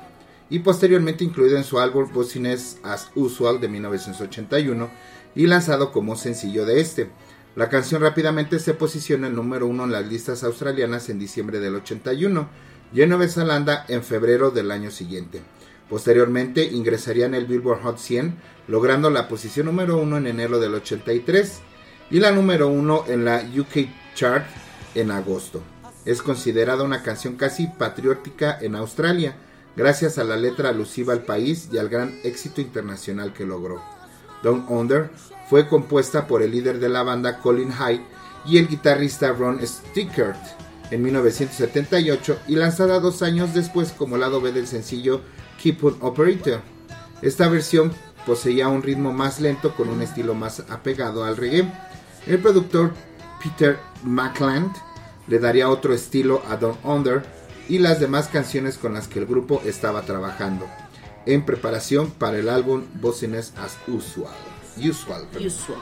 Y 0.49 0.61
posteriormente 0.61 1.23
incluido 1.23 1.59
en 1.59 1.65
su 1.65 1.81
álbum 1.81 2.11
Business 2.15 2.79
as 2.83 3.11
Usual 3.15 3.61
de 3.61 3.69
1981. 3.69 4.89
Y 5.35 5.49
lanzado 5.49 5.93
como 5.93 6.17
sencillo 6.17 6.65
de 6.65 6.81
este. 6.81 7.11
La 7.57 7.69
canción 7.69 8.01
rápidamente 8.01 8.59
se 8.59 8.73
posiciona 8.73 9.27
en 9.27 9.35
número 9.35 9.67
uno 9.67 9.85
en 9.85 9.93
las 9.93 10.07
listas 10.07 10.45
australianas 10.45 11.11
en 11.11 11.19
diciembre 11.19 11.61
del 11.61 11.75
81 11.75 12.72
y 12.95 13.03
en 13.03 13.09
Nueva 13.09 13.85
en 13.89 14.03
febrero 14.03 14.51
del 14.51 14.71
año 14.71 14.91
siguiente. 14.91 15.43
Posteriormente 15.89 16.65
ingresaría 16.65 17.27
en 17.27 17.35
el 17.35 17.47
Billboard 17.47 17.83
Hot 17.83 17.99
100, 17.99 18.37
logrando 18.69 19.11
la 19.11 19.29
posición 19.29 19.67
número 19.67 19.99
uno 19.99 20.17
en 20.17 20.27
enero 20.27 20.59
del 20.59 20.75
83 20.75 21.61
y 22.11 22.21
la 22.21 22.33
número 22.33 22.69
uno 22.69 23.05
en 23.09 23.25
la 23.25 23.39
UK 23.39 23.89
Chart 24.15 24.45
en 24.95 25.11
agosto. 25.11 25.63
Es 26.05 26.23
considerada 26.23 26.83
una 26.83 27.03
canción 27.03 27.37
casi 27.37 27.67
patriótica 27.67 28.59
en 28.61 28.75
Australia, 28.75 29.37
gracias 29.77 30.19
a 30.19 30.25
la 30.25 30.37
letra 30.37 30.71
alusiva 30.71 31.13
al 31.13 31.23
país 31.23 31.69
y 31.73 31.79
al 31.79 31.89
gran 31.89 32.19
éxito 32.25 32.61
internacional 32.61 33.33
que 33.33 33.47
logró. 33.47 33.83
Down 34.43 34.67
Under 34.69 35.11
fue 35.49 35.69
compuesta 35.69 36.27
por 36.27 36.43
el 36.43 36.51
líder 36.51 36.79
de 36.81 36.89
la 36.89 37.03
banda 37.03 37.39
Colin 37.39 37.71
High 37.71 38.05
y 38.45 38.59
el 38.59 38.69
guitarrista 38.69 39.33
Ron 39.33 39.61
Stickert 39.65 40.62
en 40.93 41.03
1978 41.03 42.39
y 42.49 42.57
lanzada 42.57 43.01
dos 43.01 43.23
años 43.23 43.55
después 43.55 43.93
como 43.93 44.19
lado 44.19 44.41
B 44.41 44.53
del 44.53 44.67
sencillo 44.67 45.23
Keep 45.63 45.85
on 45.85 45.97
Operator. 46.01 46.61
Esta 47.23 47.49
versión 47.49 47.93
poseía 48.27 48.69
un 48.69 48.83
ritmo 48.83 49.13
más 49.13 49.41
lento 49.41 49.75
con 49.75 49.89
un 49.89 50.03
estilo 50.03 50.35
más 50.35 50.61
apegado 50.69 51.25
al 51.25 51.37
reggae. 51.37 51.73
El 52.27 52.39
productor 52.41 52.93
Peter 53.43 53.79
McLand 54.05 54.71
le 55.29 55.39
daría 55.39 55.71
otro 55.71 55.95
estilo 55.95 56.43
a 56.49 56.57
Down 56.57 56.77
Under 56.85 57.25
y 57.69 57.79
las 57.79 57.99
demás 57.99 58.29
canciones 58.29 58.77
con 58.77 58.93
las 58.93 59.09
que 59.09 59.19
el 59.21 59.27
grupo 59.27 59.63
estaba 59.65 60.03
trabajando 60.03 60.67
en 61.25 61.45
preparación 61.45 62.11
para 62.11 62.39
el 62.39 62.49
álbum 62.49 62.85
Business 63.01 63.55
as 63.57 63.79
Usual. 63.87 64.35
Usual. 64.77 65.27
Usual. 65.37 65.79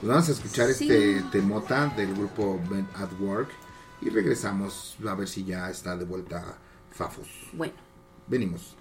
Pues 0.00 0.10
vamos 0.10 0.28
a 0.28 0.32
escuchar 0.32 0.72
Sí. 0.72 0.84
este 0.84 1.22
temota 1.32 1.92
del 1.96 2.14
grupo 2.14 2.60
Men 2.70 2.86
at 2.96 3.08
Work 3.20 3.48
y 4.02 4.10
regresamos 4.10 4.96
a 5.08 5.14
ver 5.14 5.28
si 5.28 5.44
ya 5.44 5.70
está 5.70 5.96
de 5.96 6.04
vuelta 6.04 6.58
Fafos. 6.90 7.28
Bueno. 7.52 7.74
Venimos. 8.26 8.76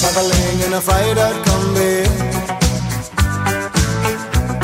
Traveling 0.00 0.60
in 0.66 0.72
a 0.72 0.80
freighter 0.80 1.32
combi 1.44 2.06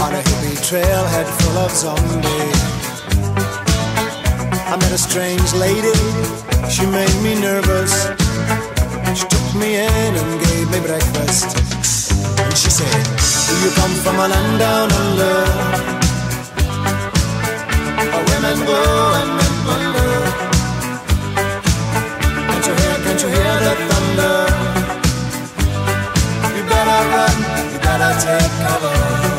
On 0.00 0.14
a 0.14 0.22
hippie 0.22 0.56
trailhead 0.68 1.26
full 1.26 1.58
of 1.58 1.72
zombies 1.72 2.70
I 4.72 4.76
met 4.76 4.92
a 4.92 4.98
strange 4.98 5.52
lady, 5.54 5.92
she 6.70 6.86
made 6.86 7.14
me 7.22 7.34
nervous 7.40 8.19
She 9.14 9.26
took 9.26 9.48
me 9.60 9.76
in 9.76 10.12
and 10.20 10.30
gave 10.44 10.66
me 10.70 10.80
breakfast. 10.80 11.48
And 12.40 12.56
she 12.56 12.70
said, 12.70 13.02
do 13.48 13.54
you 13.64 13.70
come 13.74 13.94
from 14.04 14.16
a 14.16 14.28
land 14.28 14.58
down 14.58 14.92
under. 15.02 15.36
Where 18.12 18.24
women 18.30 18.58
go 18.66 18.80
and 19.20 19.30
men 19.38 19.54
wonder 19.66 20.12
Can't 22.48 22.66
you 22.66 22.74
hear, 22.80 22.96
can't 23.04 23.22
you 23.22 23.28
hear 23.36 23.54
the 23.66 23.74
thunder? 23.88 24.36
You 26.56 26.62
better 26.72 27.00
run, 27.12 27.36
you 27.72 27.78
better 27.78 28.12
take 28.24 28.52
cover. 28.62 29.29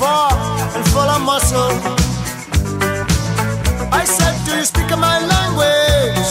Four 0.00 0.32
and 0.74 0.84
full 0.92 1.10
of 1.16 1.20
muscle. 1.20 1.72
I 3.92 4.02
said, 4.16 4.34
Do 4.46 4.56
you 4.56 4.64
speak 4.64 4.88
my 4.96 5.18
language? 5.34 6.28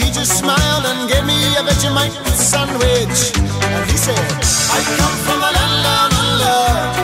He 0.00 0.06
just 0.10 0.32
smiled 0.38 0.84
and 0.90 1.00
gave 1.10 1.26
me 1.26 1.38
a 1.60 1.62
Vegemite 1.68 2.16
sandwich. 2.32 3.18
And 3.74 3.84
he 3.90 3.96
said, 4.06 4.24
I 4.76 4.80
come 4.98 5.16
from 5.26 5.38
a 5.48 5.50
land 5.56 5.76
down 5.86 6.10
under. 6.24 7.01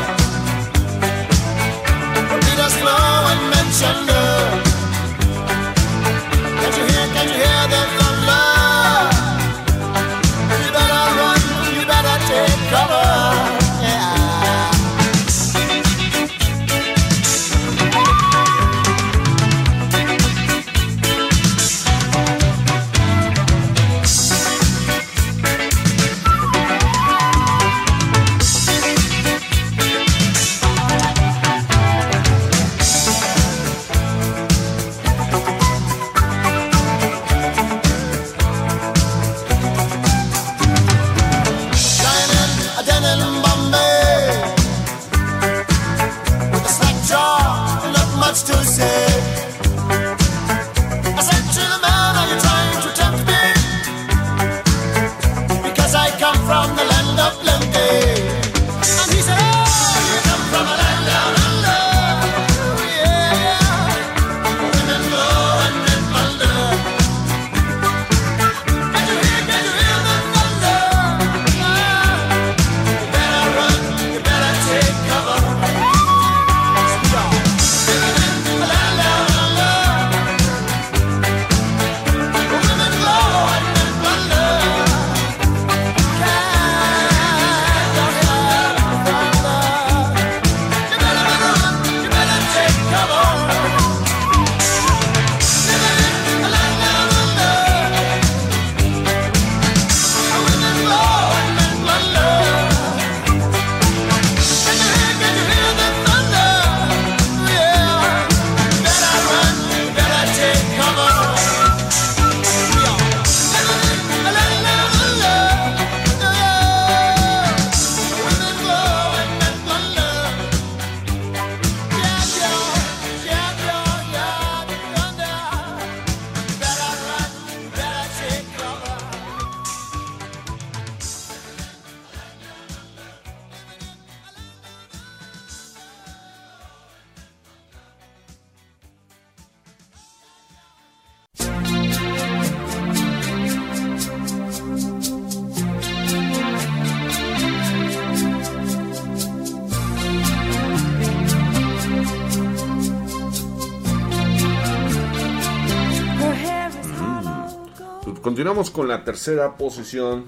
Con 158.66 158.88
la 158.88 159.04
tercera 159.04 159.56
posición. 159.56 160.24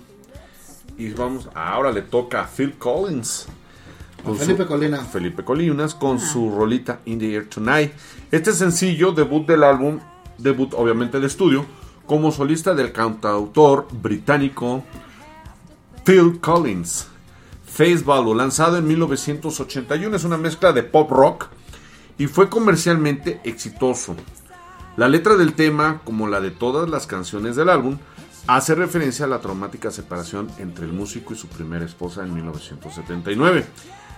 Y 0.97 1.11
vamos, 1.11 1.49
ahora 1.55 1.91
le 1.91 2.03
toca 2.03 2.43
a 2.43 2.47
Phil 2.47 2.75
Collins. 2.79 3.47
A 4.25 4.35
Felipe 4.35 4.67
Colina. 4.67 4.99
Felipe 4.99 5.45
Colinas 5.45 5.95
con 5.95 6.21
su 6.21 6.51
rolita 6.51 7.01
In 7.07 7.19
the 7.19 7.35
Air 7.35 7.49
Tonight. 7.49 7.93
Este 8.31 8.53
sencillo, 8.53 9.11
debut 9.11 9.47
del 9.47 9.65
álbum, 9.65 9.99
debut 10.39 10.73
obviamente 10.75 11.19
de 11.19 11.27
estudio, 11.27 11.67
como 12.07 12.31
solista 12.31 12.75
del 12.75 12.93
cantautor 12.93 13.89
británico 13.91 14.85
Phil 16.05 16.39
Collins. 16.41 17.09
Face 17.67 18.05
Value, 18.05 18.35
lanzado 18.35 18.77
en 18.77 18.87
1981, 18.87 20.17
es 20.17 20.25
una 20.25 20.37
mezcla 20.37 20.73
de 20.73 20.85
pop 20.85 21.11
rock 21.11 21.49
y 22.17 22.27
fue 22.29 22.49
comercialmente 22.49 23.41
exitoso. 23.43 24.15
La 24.97 25.09
letra 25.09 25.37
del 25.37 25.55
tema, 25.55 26.03
como 26.05 26.29
la 26.29 26.41
de 26.41 26.51
todas 26.51 26.91
las 26.91 27.07
canciones 27.07 27.57
del 27.57 27.71
álbum, 27.71 27.97
hace 28.47 28.75
referencia 28.75 29.25
a 29.25 29.29
la 29.29 29.41
traumática 29.41 29.91
separación 29.91 30.49
entre 30.59 30.85
el 30.87 30.93
músico 30.93 31.35
y 31.35 31.37
su 31.37 31.49
primera 31.49 31.85
esposa 31.85 32.23
en 32.25 32.35
1979. 32.35 33.67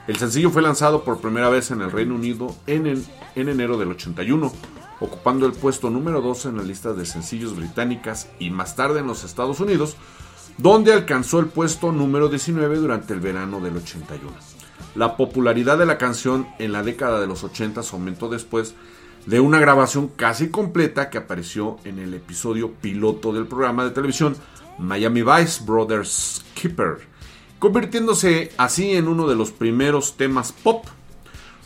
El 0.09 0.17
sencillo 0.17 0.51
fue 0.51 0.63
lanzado 0.63 1.05
por 1.05 1.21
primera 1.21 1.49
vez 1.49 1.71
en 1.71 1.81
el 1.81 1.91
Reino 1.93 2.15
Unido 2.15 2.55
en, 2.67 2.87
en- 2.87 3.07
en 3.37 3.49
enero 3.49 3.79
del 3.79 3.91
81, 3.91 4.53
ocupando 5.01 5.47
el 5.47 5.53
puesto 5.53 5.91
número 5.91 6.21
12 6.21 6.49
en 6.49 6.57
la 6.57 6.63
lista 6.63 6.93
de 6.93 7.07
sencillos 7.07 7.55
británicas 7.57 8.29
y 8.39 8.51
más 8.51 8.75
tarde 8.75 9.01
en 9.01 9.07
los 9.07 9.23
Estados 9.25 9.61
Unidos, 9.61 9.97
donde 10.59 10.93
alcanzó 10.93 11.39
el 11.39 11.47
puesto 11.47 11.93
número 11.93 12.29
19 12.29 12.77
durante 12.77 13.13
el 13.15 13.21
verano 13.21 13.61
del 13.61 13.77
81. 13.77 14.31
La 14.95 15.17
popularidad 15.17 15.79
de 15.79 15.87
la 15.87 15.97
canción 15.99 16.47
en 16.59 16.73
la 16.73 16.83
década 16.83 17.21
de 17.21 17.27
los 17.27 17.45
80 17.45 17.81
aumentó 17.93 18.29
después 18.29 18.75
de 19.27 19.41
una 19.41 19.61
grabación 19.61 20.09
casi 20.09 20.49
completa 20.49 21.11
que 21.11 21.19
apareció 21.19 21.79
en 21.85 21.99
el 21.99 22.15
episodio 22.15 22.73
piloto 22.73 23.33
del 23.33 23.47
programa 23.47 23.85
de 23.85 23.91
televisión 23.91 24.37
Miami 24.79 25.23
Vice 25.23 25.63
Brothers 25.65 26.45
Keeper, 26.55 26.99
convirtiéndose 27.59 28.53
así 28.57 28.93
en 28.93 29.09
uno 29.09 29.29
de 29.29 29.37
los 29.37 29.53
primeros 29.53 30.17
temas 30.17 30.53
pop 30.53 30.87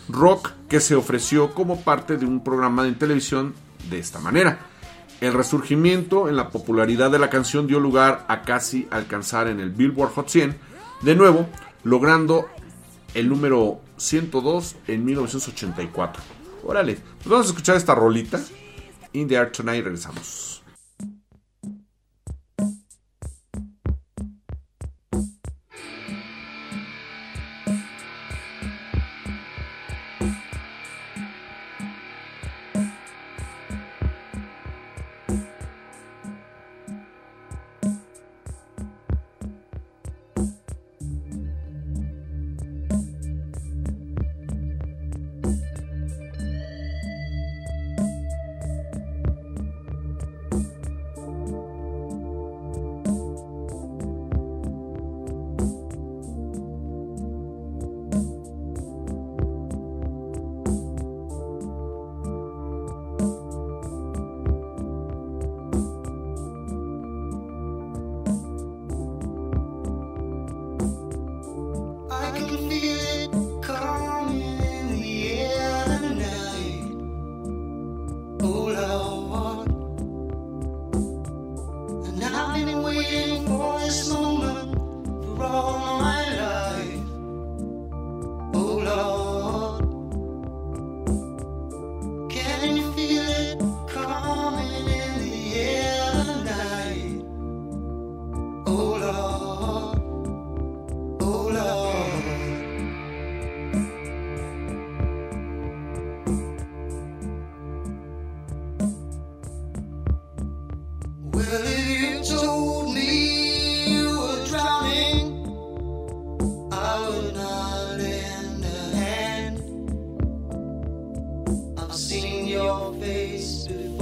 rock 0.09 0.51
que 0.69 0.81
se 0.81 0.95
ofreció 0.95 1.55
como 1.55 1.81
parte 1.81 2.17
de 2.17 2.27
un 2.27 2.45
programa 2.45 2.85
de 2.85 2.93
televisión 2.93 3.55
de 3.91 3.99
esta 3.99 4.21
manera. 4.21 4.59
El 5.21 5.33
resurgimiento 5.33 6.29
en 6.29 6.37
la 6.37 6.51
popularidad 6.51 7.11
de 7.11 7.19
la 7.19 7.31
canción 7.31 7.67
dio 7.67 7.81
lugar 7.81 8.27
a 8.29 8.43
casi 8.43 8.87
alcanzar 8.91 9.49
en 9.49 9.61
el 9.61 9.71
Billboard 9.71 10.13
Hot 10.13 10.29
100, 10.29 10.57
de 11.03 11.15
nuevo 11.15 11.47
logrando 11.85 12.49
el 13.15 13.29
número 13.31 13.81
102 13.97 14.77
en 14.89 15.05
1984. 15.07 16.36
Órale, 16.69 16.95
pues 16.95 17.29
vamos 17.29 17.47
a 17.47 17.51
escuchar 17.51 17.77
esta 17.77 17.95
rolita. 17.95 18.41
In 19.13 19.29
the 19.29 19.37
Air 19.37 19.53
Tonight 19.53 19.85
regresamos. 19.85 20.56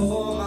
for 0.07 0.35
my 0.35 0.44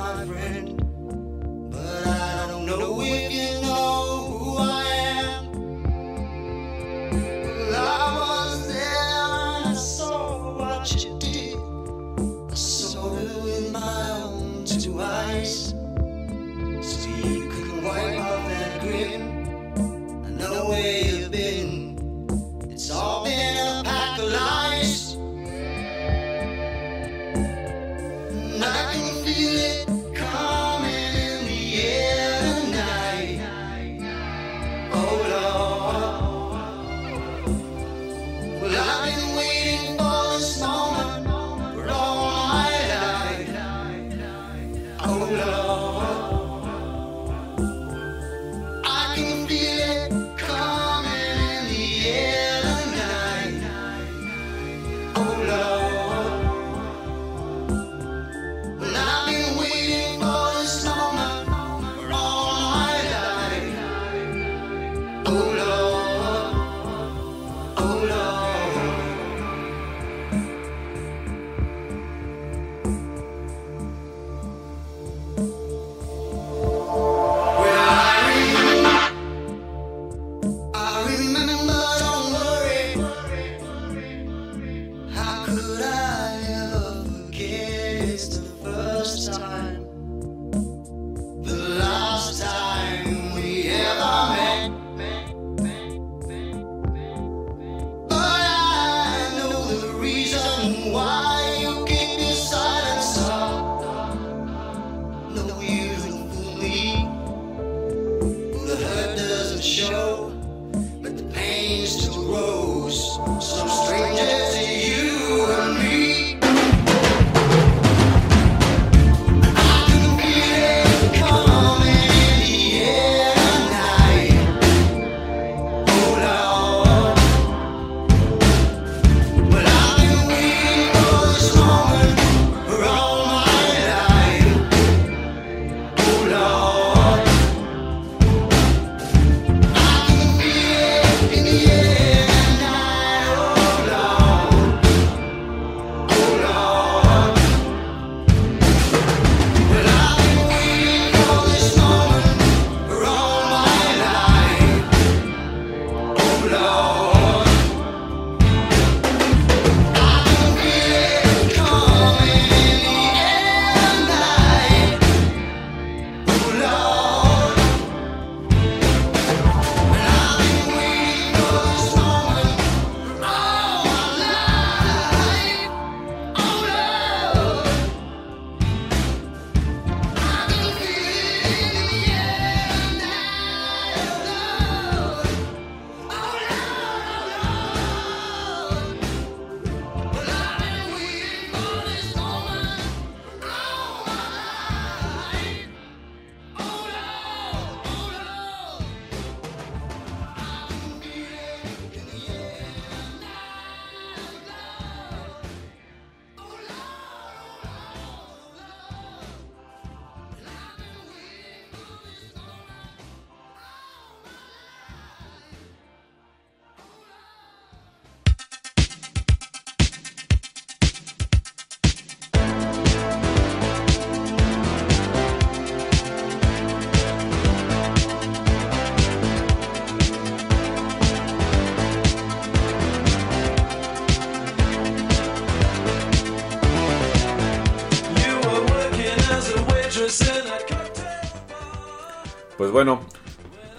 bueno, 242.78 243.00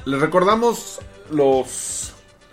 les 0.03 0.19
recordamos 0.19 0.99
los 1.31 2.11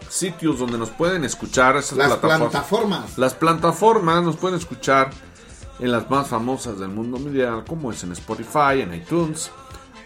sitios 0.08 0.60
donde 0.60 0.78
nos 0.78 0.90
pueden 0.90 1.24
escuchar. 1.24 1.76
Esas 1.76 1.98
Las 1.98 2.06
plataformas. 2.18 2.50
plataformas. 2.50 3.18
Las 3.18 3.34
plataformas 3.34 4.22
nos 4.22 4.36
pueden 4.36 4.56
escuchar 4.56 5.10
en 5.80 5.90
las 5.90 6.08
más 6.08 6.28
famosas 6.28 6.78
del 6.78 6.90
mundo 6.90 7.18
mundial, 7.18 7.64
como 7.66 7.90
es 7.90 8.04
en 8.04 8.12
Spotify, 8.12 8.80
en 8.80 8.94
iTunes, 8.94 9.50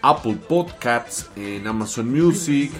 Apple 0.01 0.39
Podcasts, 0.49 1.29
en 1.35 1.67
Amazon 1.67 2.09
Music, 2.11 2.71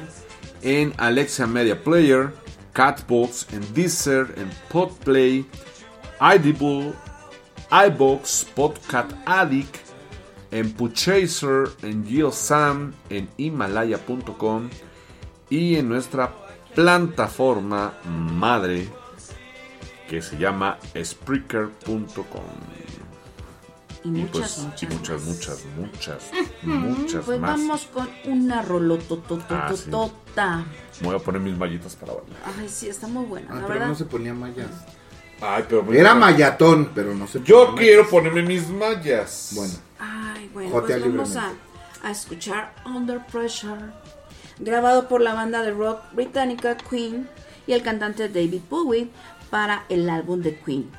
en 0.63 0.91
Alexa 0.97 1.45
Media 1.45 1.83
Player, 1.83 2.33
Catbox, 2.73 3.45
en 3.53 3.73
Deezer, 3.75 4.33
en 4.37 4.49
Podplay, 4.71 5.45
Audible, 6.17 6.93
iBox, 7.69 8.43
Podcat 8.55 9.13
Addict, 9.27 9.90
en 10.51 10.73
Puchaser, 10.73 11.69
en 11.81 12.05
GeoSam, 12.05 12.93
en 13.09 13.29
Himalaya.com 13.37 14.69
y 15.49 15.75
en 15.75 15.89
nuestra 15.89 16.31
plataforma 16.75 17.93
madre 18.05 18.87
que 20.09 20.21
se 20.21 20.37
llama 20.37 20.77
Spreaker.com. 21.01 22.25
Y 24.03 24.07
muchas, 24.09 24.65
pues, 24.71 24.81
y 24.81 24.87
muchas, 24.87 25.23
muchas, 25.25 25.63
muchas, 25.77 26.31
muchas, 26.63 26.97
muchas 26.97 27.23
Pues 27.25 27.39
más. 27.39 27.51
vamos 27.59 27.87
con 27.93 28.09
una 28.25 28.59
Ah, 28.59 28.63
sí. 28.63 28.69
rolototototota. 28.69 30.65
Me 31.01 31.07
voy 31.07 31.15
a 31.15 31.19
poner 31.19 31.39
mis 31.41 31.55
mallitas 31.55 31.95
para 31.95 32.13
bailar. 32.13 32.39
Ay, 32.59 32.67
sí, 32.67 32.89
está 32.89 33.07
muy 33.07 33.25
buena, 33.25 33.47
Ah, 33.51 33.55
la 33.55 33.61
pero 33.61 33.69
verdad. 33.73 33.87
no 33.89 33.95
se 33.95 34.05
ponía 34.05 34.33
mallas. 34.33 34.69
Ay, 35.39 35.65
pero 35.69 35.91
Era 35.93 36.15
mayatón, 36.15 36.91
pero 36.95 37.13
no 37.13 37.27
se 37.27 37.43
Yo 37.43 37.67
ponía 37.67 37.79
quiero 37.81 38.09
ponerme 38.09 38.41
mis 38.41 38.69
mallas. 38.69 39.51
Bueno. 39.55 39.73
Bueno, 40.53 40.71
Jotea 40.71 40.97
pues 40.99 41.11
vamos 41.11 41.35
a, 41.35 41.53
a 42.03 42.11
escuchar 42.11 42.73
Under 42.85 43.25
Pressure, 43.25 43.81
grabado 44.59 45.07
por 45.07 45.21
la 45.21 45.33
banda 45.33 45.61
de 45.61 45.71
rock 45.71 46.01
británica 46.13 46.77
Queen 46.77 47.29
y 47.67 47.73
el 47.73 47.83
cantante 47.83 48.27
David 48.27 48.61
Bowie 48.69 49.09
para 49.49 49.85
el 49.89 50.09
álbum 50.09 50.41
de 50.41 50.57
Queen. 50.57 50.89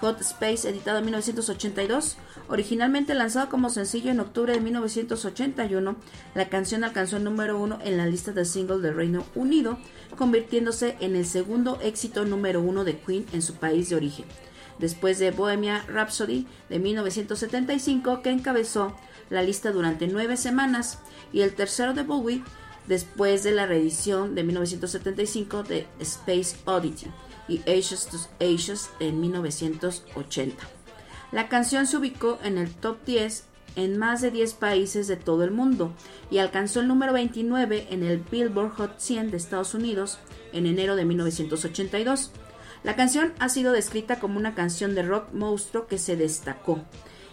Hot 0.00 0.20
Space, 0.20 0.68
editado 0.68 0.98
en 0.98 1.06
1982, 1.06 2.16
originalmente 2.48 3.14
lanzado 3.14 3.48
como 3.48 3.68
sencillo 3.68 4.12
en 4.12 4.20
octubre 4.20 4.52
de 4.52 4.60
1981, 4.60 5.96
la 6.36 6.48
canción 6.48 6.84
alcanzó 6.84 7.16
el 7.16 7.24
número 7.24 7.58
uno 7.58 7.78
en 7.82 7.96
la 7.96 8.06
lista 8.06 8.30
de 8.30 8.44
singles 8.44 8.80
del 8.80 8.94
Reino 8.94 9.24
Unido, 9.34 9.76
convirtiéndose 10.16 10.96
en 11.00 11.16
el 11.16 11.26
segundo 11.26 11.78
éxito 11.82 12.24
número 12.24 12.60
uno 12.60 12.84
de 12.84 12.98
Queen 12.98 13.26
en 13.32 13.42
su 13.42 13.54
país 13.54 13.88
de 13.88 13.96
origen 13.96 14.26
después 14.78 15.18
de 15.18 15.30
Bohemia 15.30 15.84
Rhapsody 15.88 16.46
de 16.68 16.78
1975 16.78 18.22
que 18.22 18.30
encabezó 18.30 18.94
la 19.30 19.42
lista 19.42 19.72
durante 19.72 20.06
nueve 20.06 20.36
semanas 20.36 21.00
y 21.32 21.40
el 21.42 21.54
tercero 21.54 21.94
de 21.94 22.02
Bowie 22.02 22.42
después 22.86 23.42
de 23.42 23.52
la 23.52 23.66
reedición 23.66 24.34
de 24.34 24.44
1975 24.44 25.62
de 25.62 25.86
Space 26.00 26.56
Oddity 26.64 27.06
y 27.48 27.60
Ashes 27.70 28.06
to 28.06 28.18
Ashes 28.40 28.90
en 29.00 29.20
1980. 29.20 30.66
La 31.30 31.48
canción 31.48 31.86
se 31.86 31.96
ubicó 31.98 32.38
en 32.42 32.56
el 32.56 32.70
top 32.70 33.04
10 33.04 33.44
en 33.76 33.98
más 33.98 34.22
de 34.22 34.30
10 34.30 34.54
países 34.54 35.06
de 35.08 35.16
todo 35.16 35.44
el 35.44 35.50
mundo 35.50 35.92
y 36.30 36.38
alcanzó 36.38 36.80
el 36.80 36.88
número 36.88 37.12
29 37.12 37.88
en 37.90 38.02
el 38.02 38.18
Billboard 38.18 38.72
Hot 38.76 38.98
100 38.98 39.30
de 39.30 39.36
Estados 39.36 39.74
Unidos 39.74 40.18
en 40.52 40.66
enero 40.66 40.96
de 40.96 41.04
1982. 41.04 42.32
La 42.84 42.96
canción 42.96 43.32
ha 43.38 43.48
sido 43.48 43.72
descrita 43.72 44.20
como 44.20 44.38
una 44.38 44.54
canción 44.54 44.94
de 44.94 45.02
rock 45.02 45.32
monstruo 45.32 45.86
que 45.86 45.98
se 45.98 46.16
destacó 46.16 46.80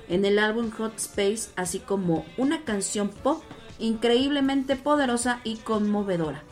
en 0.08 0.26
el 0.26 0.40
álbum 0.40 0.72
Hot 0.72 0.98
Space, 0.98 1.50
así 1.56 1.80
como 1.80 2.26
una 2.38 2.64
canción 2.64 3.10
pop 3.10 3.44
increíblemente 3.80 4.76
poderosa 4.76 5.42
y 5.44 5.58
conmovedora. 5.58 6.44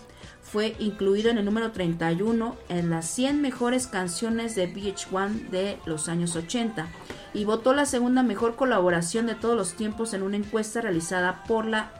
Fue 0.41 0.75
incluido 0.77 1.31
en 1.31 1.39
el 1.39 1.45
número 1.45 1.71
31 1.71 2.55
en 2.69 2.89
las 2.89 3.07
100 3.07 3.41
mejores 3.41 3.87
canciones 3.87 4.53
de 4.55 4.71
VH1 4.71 5.49
de 5.49 5.79
los 5.85 6.09
años 6.09 6.35
80 6.35 6.87
y 7.33 7.45
votó 7.45 7.73
la 7.73 7.85
segunda 7.85 8.21
mejor 8.21 8.55
colaboración 8.55 9.25
de 9.25 9.35
todos 9.35 9.55
los 9.55 9.73
tiempos 9.73 10.13
en 10.13 10.21
una 10.21 10.37
encuesta 10.37 10.81
realizada 10.81 11.43
por 11.45 11.65
la 11.65 11.91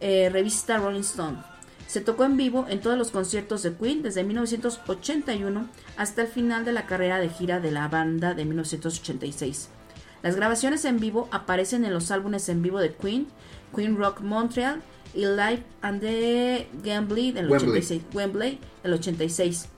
eh, 0.00 0.30
revista 0.32 0.78
Rolling 0.78 1.00
Stone. 1.00 1.51
Se 1.92 2.00
tocó 2.00 2.24
en 2.24 2.38
vivo 2.38 2.64
en 2.70 2.80
todos 2.80 2.96
los 2.96 3.10
conciertos 3.10 3.62
de 3.62 3.74
Queen 3.74 4.02
desde 4.02 4.24
1981 4.24 5.68
hasta 5.98 6.22
el 6.22 6.28
final 6.28 6.64
de 6.64 6.72
la 6.72 6.86
carrera 6.86 7.18
de 7.18 7.28
gira 7.28 7.60
de 7.60 7.70
la 7.70 7.86
banda 7.88 8.32
de 8.32 8.46
1986. 8.46 9.68
Las 10.22 10.34
grabaciones 10.34 10.86
en 10.86 10.98
vivo 11.00 11.28
aparecen 11.32 11.84
en 11.84 11.92
los 11.92 12.10
álbumes 12.10 12.48
en 12.48 12.62
vivo 12.62 12.80
de 12.80 12.94
Queen, 12.94 13.26
Queen 13.76 13.98
Rock 13.98 14.22
Montreal 14.22 14.80
y 15.12 15.26
Live 15.26 15.64
and 15.82 16.00
the 16.00 16.66
Wembley 16.82 17.30
del 17.30 17.50
Wembley. 17.50 17.72
86. 17.72 18.02
Wembley 18.14 18.58
del 18.82 18.94
86. 18.94 19.68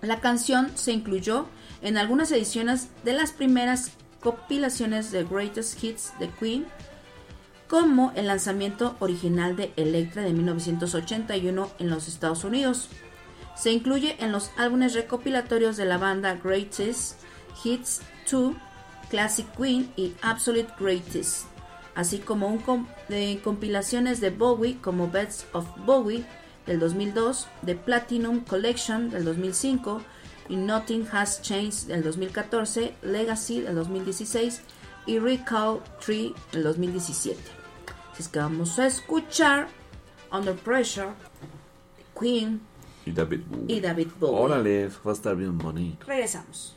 La 0.00 0.20
canción 0.20 0.70
se 0.76 0.92
incluyó 0.92 1.46
en 1.80 1.98
algunas 1.98 2.30
ediciones 2.30 2.90
de 3.02 3.14
las 3.14 3.32
primeras 3.32 3.90
compilaciones 4.20 5.10
de 5.10 5.24
Greatest 5.24 5.82
Hits 5.82 6.12
de 6.20 6.28
Queen, 6.28 6.66
como 7.72 8.12
el 8.16 8.26
lanzamiento 8.26 8.96
original 8.98 9.56
de 9.56 9.72
Electra 9.76 10.20
de 10.20 10.34
1981 10.34 11.70
en 11.78 11.88
los 11.88 12.06
Estados 12.06 12.44
Unidos. 12.44 12.90
Se 13.56 13.72
incluye 13.72 14.22
en 14.22 14.30
los 14.30 14.50
álbumes 14.58 14.92
recopilatorios 14.92 15.78
de 15.78 15.86
la 15.86 15.96
banda 15.96 16.34
Greatest 16.34 17.18
Hits 17.64 18.02
2, 18.30 18.54
Classic 19.08 19.46
Queen 19.56 19.90
y 19.96 20.12
Absolute 20.20 20.70
Greatest, 20.78 21.46
así 21.94 22.18
como 22.18 22.48
un 22.48 22.86
de 23.08 23.40
compilaciones 23.42 24.20
de 24.20 24.28
Bowie 24.28 24.76
como 24.82 25.10
Best 25.10 25.46
of 25.54 25.66
Bowie 25.86 26.26
del 26.66 26.78
2002, 26.78 27.48
The 27.64 27.76
Platinum 27.76 28.40
Collection 28.40 29.08
del 29.08 29.24
2005 29.24 30.02
y 30.50 30.56
Nothing 30.56 31.08
Has 31.10 31.40
Changed 31.40 31.86
del 31.86 32.02
2014, 32.02 32.96
Legacy 33.00 33.62
del 33.62 33.76
2016 33.76 34.60
y 35.06 35.18
Recall 35.18 35.80
3 36.04 36.32
del 36.52 36.64
2017. 36.64 37.61
Así 38.12 38.22
es 38.22 38.28
que 38.28 38.38
vamos 38.38 38.78
a 38.78 38.86
escuchar 38.86 39.68
Under 40.30 40.54
Pressure, 40.54 41.08
Queen 42.18 42.60
Y 43.06 43.12
David 43.12 43.40
Bowie. 43.48 43.76
y 43.76 43.80
David 43.80 44.08
Bowie. 44.20 44.38
Órale, 44.40 44.88
va 45.06 45.10
a 45.10 45.14
estar 45.14 45.34
bien 45.36 45.56
bonito. 45.58 46.06
Regresamos. 46.06 46.76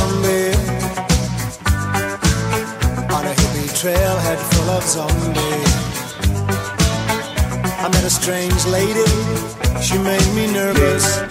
I 7.83 7.87
met 7.93 8.03
a 8.03 8.09
strange 8.09 8.65
lady 8.65 9.05
She 9.79 9.97
made 9.99 10.25
me 10.33 10.47
nervous 10.51 11.21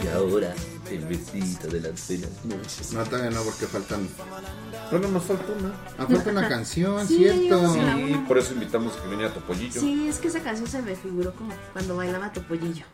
Y 0.00 0.06
ahora, 0.14 0.54
el 0.88 1.04
besito 1.06 1.66
de 1.66 1.80
las 1.80 2.06
de 2.08 2.18
las 2.18 2.44
noches. 2.44 2.92
No, 2.92 3.02
todavía 3.04 3.30
no, 3.30 3.42
porque 3.42 3.66
faltan. 3.66 4.08
Bueno, 4.90 5.08
nos 5.08 5.24
falta 5.24 5.52
una. 5.58 5.72
Ah, 5.98 6.06
falta 6.08 6.30
una 6.30 6.48
canción, 6.48 7.06
Sí, 7.08 7.16
¿cierto? 7.16 7.76
Y 8.08 8.14
por 8.28 8.38
eso 8.38 8.52
invitamos 8.54 8.96
a 8.96 9.02
que 9.02 9.08
viniera 9.08 9.34
Topollillo. 9.34 9.80
Sí, 9.80 10.06
es 10.08 10.18
que 10.18 10.28
esa 10.28 10.40
canción 10.40 10.68
se 10.68 10.82
me 10.82 10.94
figuró 10.94 11.34
como 11.34 11.52
cuando 11.72 11.96
bailaba 11.96 12.32
Topollillo. 12.32 12.84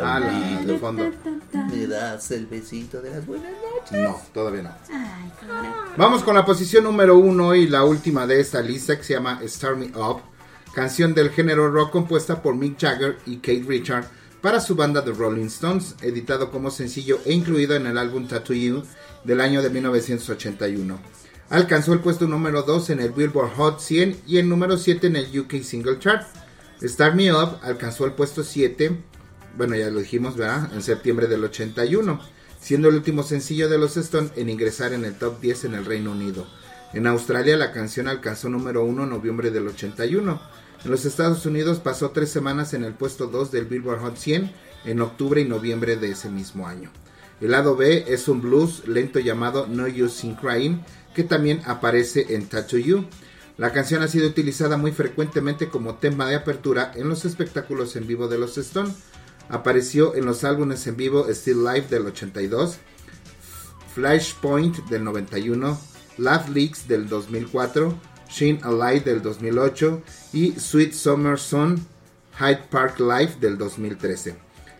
Ah, 0.00 0.20
de 0.64 0.78
fondo. 0.78 1.10
¿Me 1.52 1.86
das 1.86 2.30
el 2.30 2.46
besito 2.46 3.02
de 3.02 3.10
las 3.10 3.26
buenas 3.26 3.50
noches? 3.52 3.98
No, 3.98 4.20
todavía 4.32 4.62
no. 4.62 4.70
Ay. 4.90 5.30
Vamos 5.96 6.22
con 6.22 6.34
la 6.34 6.44
posición 6.44 6.84
número 6.84 7.18
uno 7.18 7.54
y 7.54 7.66
la 7.66 7.84
última 7.84 8.26
de 8.26 8.40
esta 8.40 8.60
lista 8.60 8.96
que 8.96 9.04
se 9.04 9.14
llama 9.14 9.40
Start 9.44 9.76
Me 9.76 9.86
Up, 9.96 10.20
canción 10.74 11.12
del 11.14 11.30
género 11.30 11.70
rock 11.70 11.90
compuesta 11.90 12.40
por 12.40 12.54
Mick 12.54 12.80
Jagger 12.80 13.18
y 13.26 13.36
Kate 13.36 13.64
Richard 13.66 14.06
para 14.40 14.60
su 14.60 14.76
banda 14.76 15.04
The 15.04 15.12
Rolling 15.12 15.46
Stones, 15.46 15.96
editado 16.02 16.50
como 16.50 16.70
sencillo 16.70 17.20
e 17.24 17.32
incluido 17.32 17.74
en 17.74 17.86
el 17.86 17.98
álbum 17.98 18.28
Tattoo 18.28 18.54
You 18.54 18.84
del 19.24 19.40
año 19.40 19.62
de 19.62 19.70
1981. 19.70 20.98
Alcanzó 21.50 21.92
el 21.92 22.00
puesto 22.00 22.26
número 22.26 22.62
2 22.62 22.90
en 22.90 23.00
el 23.00 23.12
Billboard 23.12 23.54
Hot 23.56 23.80
100 23.80 24.22
y 24.26 24.38
el 24.38 24.48
número 24.48 24.76
7 24.76 25.06
en 25.08 25.16
el 25.16 25.40
UK 25.40 25.62
Single 25.62 25.98
Chart. 25.98 26.26
Start 26.82 27.14
Me 27.14 27.32
Up 27.32 27.58
alcanzó 27.62 28.04
el 28.04 28.12
puesto 28.12 28.44
7, 28.44 28.98
bueno 29.56 29.76
ya 29.76 29.90
lo 29.90 30.00
dijimos, 30.00 30.36
¿verdad? 30.36 30.72
En 30.74 30.82
septiembre 30.82 31.26
del 31.26 31.44
81, 31.44 32.20
siendo 32.60 32.88
el 32.88 32.96
último 32.96 33.22
sencillo 33.22 33.68
de 33.68 33.78
los 33.78 33.96
Stones 33.96 34.32
en 34.36 34.48
ingresar 34.48 34.92
en 34.92 35.04
el 35.04 35.14
top 35.14 35.40
10 35.40 35.64
en 35.64 35.74
el 35.74 35.84
Reino 35.84 36.12
Unido. 36.12 36.46
En 36.92 37.06
Australia 37.06 37.56
la 37.56 37.72
canción 37.72 38.08
alcanzó 38.08 38.48
número 38.48 38.84
1 38.84 39.04
en 39.04 39.10
noviembre 39.10 39.50
del 39.50 39.66
81. 39.66 40.40
En 40.84 40.90
los 40.90 41.04
Estados 41.04 41.44
Unidos 41.44 41.80
pasó 41.80 42.10
tres 42.10 42.30
semanas 42.30 42.72
en 42.74 42.84
el 42.84 42.94
puesto 42.94 43.26
2 43.26 43.50
del 43.50 43.64
Billboard 43.64 44.00
Hot 44.00 44.16
100 44.16 44.52
en 44.84 45.00
octubre 45.00 45.40
y 45.40 45.44
noviembre 45.44 45.96
de 45.96 46.10
ese 46.10 46.28
mismo 46.28 46.68
año. 46.68 46.90
El 47.40 47.50
lado 47.50 47.76
B 47.76 48.04
es 48.06 48.28
un 48.28 48.40
blues 48.40 48.86
lento 48.86 49.18
llamado 49.18 49.66
No 49.66 49.86
Use 49.86 50.26
in 50.26 50.34
Crying, 50.34 50.80
que 51.14 51.24
también 51.24 51.62
aparece 51.66 52.34
en 52.34 52.46
Tattoo 52.46 52.78
You. 52.78 53.04
La 53.56 53.72
canción 53.72 54.02
ha 54.02 54.08
sido 54.08 54.28
utilizada 54.28 54.76
muy 54.76 54.92
frecuentemente 54.92 55.68
como 55.68 55.96
tema 55.96 56.28
de 56.28 56.36
apertura 56.36 56.92
en 56.94 57.08
los 57.08 57.24
espectáculos 57.24 57.96
en 57.96 58.06
vivo 58.06 58.28
de 58.28 58.38
los 58.38 58.56
Stone. 58.58 58.92
Apareció 59.48 60.14
en 60.14 60.24
los 60.24 60.44
álbumes 60.44 60.86
en 60.86 60.96
vivo 60.96 61.26
Still 61.28 61.64
Live 61.64 61.86
del 61.88 62.06
82, 62.06 62.78
Flashpoint 63.94 64.76
del 64.88 65.04
91, 65.04 65.78
Love 66.18 66.48
Leaks 66.48 66.88
del 66.88 67.08
2004, 67.08 67.94
Shine 68.28 68.60
a 68.62 68.70
Light 68.70 69.04
del 69.04 69.22
2008 69.22 70.02
y 70.32 70.52
Sweet 70.52 70.92
Summer 70.92 71.38
Sun 71.38 71.86
Hyde 72.38 72.64
Park 72.70 72.98
Live 72.98 73.36
del 73.40 73.56
2013. 73.56 74.36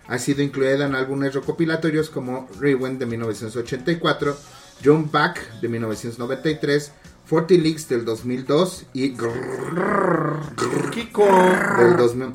Ha 0.06 0.18
sido 0.18 0.42
incluida 0.42 0.86
en 0.86 0.94
álbumes 0.94 1.34
recopilatorios 1.34 2.10
como 2.10 2.48
Rewind 2.58 2.98
de 2.98 3.06
1984, 3.06 4.36
Jump 4.84 5.12
Back 5.12 5.60
de 5.60 5.68
1993, 5.68 6.92
40 7.28 7.55
Leagues 7.55 7.88
del 7.88 8.05
2002 8.05 8.86
y 8.92 9.10
Kiko 10.90 11.26
del, 11.78 11.96
2000 11.96 12.34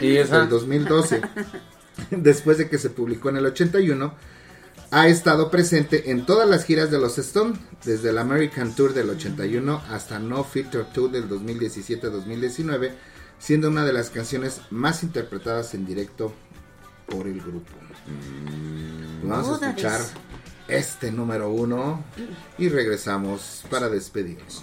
¿Y 0.00 0.16
esa? 0.16 0.40
del 0.40 0.48
2012. 0.48 1.20
Después 2.10 2.58
de 2.58 2.68
que 2.68 2.78
se 2.78 2.90
publicó 2.90 3.28
en 3.28 3.36
el 3.36 3.46
81, 3.46 4.14
ha 4.90 5.08
estado 5.08 5.50
presente 5.50 6.10
en 6.10 6.24
todas 6.24 6.48
las 6.48 6.64
giras 6.64 6.90
de 6.90 6.98
los 6.98 7.18
Stones, 7.18 7.58
desde 7.84 8.10
el 8.10 8.18
American 8.18 8.74
Tour 8.74 8.94
del 8.94 9.10
81 9.10 9.82
hasta 9.90 10.18
No 10.18 10.44
Filter 10.44 10.86
Tour 10.92 11.10
del 11.10 11.28
2017-2019, 11.28 12.92
siendo 13.38 13.68
una 13.68 13.84
de 13.84 13.92
las 13.92 14.10
canciones 14.10 14.60
más 14.70 15.02
interpretadas 15.02 15.74
en 15.74 15.86
directo 15.86 16.32
por 17.06 17.26
el 17.26 17.40
grupo. 17.40 17.72
Vamos 19.22 19.62
a 19.62 19.68
escuchar. 19.68 20.00
Este 20.68 21.10
número 21.12 21.50
uno 21.50 22.02
y 22.58 22.68
regresamos 22.68 23.64
para 23.70 23.88
despedirnos. 23.88 24.62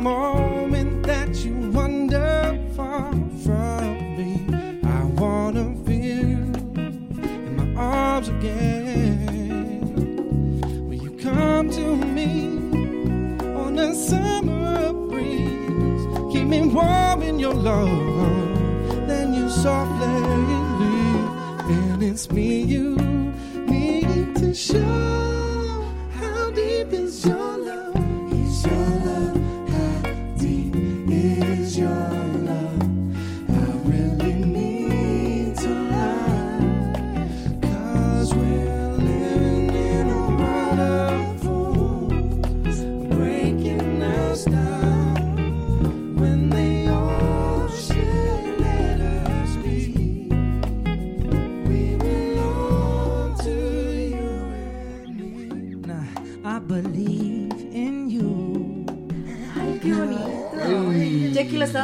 Moment 0.00 1.06
that 1.06 1.44
you 1.44 1.52
wander 1.72 2.58
far 2.74 3.12
from 3.44 4.16
me, 4.16 4.46
I 4.82 5.04
wanna 5.20 5.74
feel 5.84 6.56
in 7.22 7.56
my 7.56 7.74
arms 7.78 8.28
again. 8.28 9.84
Will 10.88 11.02
you 11.02 11.10
come 11.18 11.68
to 11.70 11.96
me 11.96 12.48
on 13.54 13.78
a 13.78 13.94
summer 13.94 14.92
breeze? 15.10 16.06
Keep 16.32 16.46
me 16.48 16.66
warm 16.68 17.22
in 17.22 17.38
your 17.38 17.54
love. 17.54 19.06
Then 19.06 19.34
you 19.34 19.50
softly 19.50 20.06
leave, 20.80 21.28
and 21.68 22.02
it's 22.02 22.30
me 22.30 22.62
you 22.62 22.96
need 23.66 24.34
to 24.36 24.54
show. 24.54 25.39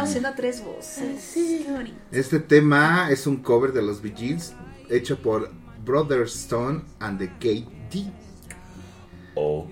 Haciendo 0.08 0.28
a 0.28 0.34
tres 0.34 0.64
voces. 0.64 1.32
Qué 1.34 1.64
bonito. 1.70 1.96
Este 2.12 2.38
tema 2.40 3.08
es 3.10 3.26
un 3.26 3.36
cover 3.38 3.72
de 3.72 3.82
los 3.82 4.00
Bee 4.02 4.14
Gees 4.16 4.54
hecho 4.90 5.18
por 5.20 5.50
Brother 5.84 6.22
Stone 6.22 6.82
and 7.00 7.18
the 7.18 7.28
KT. 7.38 8.10
Oh. 9.34 9.66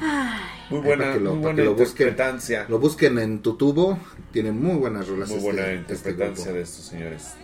Ay, 0.00 0.40
Muy 0.70 0.80
buena, 0.80 1.02
para 1.04 1.14
que 1.14 1.20
lo- 1.20 1.30
muy 1.34 1.42
para 1.42 1.54
buena 1.54 1.56
que 1.56 1.64
lo 1.64 1.70
busquen. 1.74 2.08
interpretancia. 2.08 2.66
Lo 2.68 2.78
busquen 2.78 3.18
en 3.18 3.40
tu 3.40 3.54
tubo. 3.56 3.98
Tienen 4.32 4.60
muy 4.62 4.76
buenas 4.76 5.06
rolas. 5.08 5.28
Muy 5.28 5.38
este- 5.38 5.52
buena 5.52 5.70
este 5.72 5.78
interpretancia 5.80 6.44
grupo. 6.44 6.56
de 6.56 6.62
estos 6.62 6.84
señores. 6.86 7.34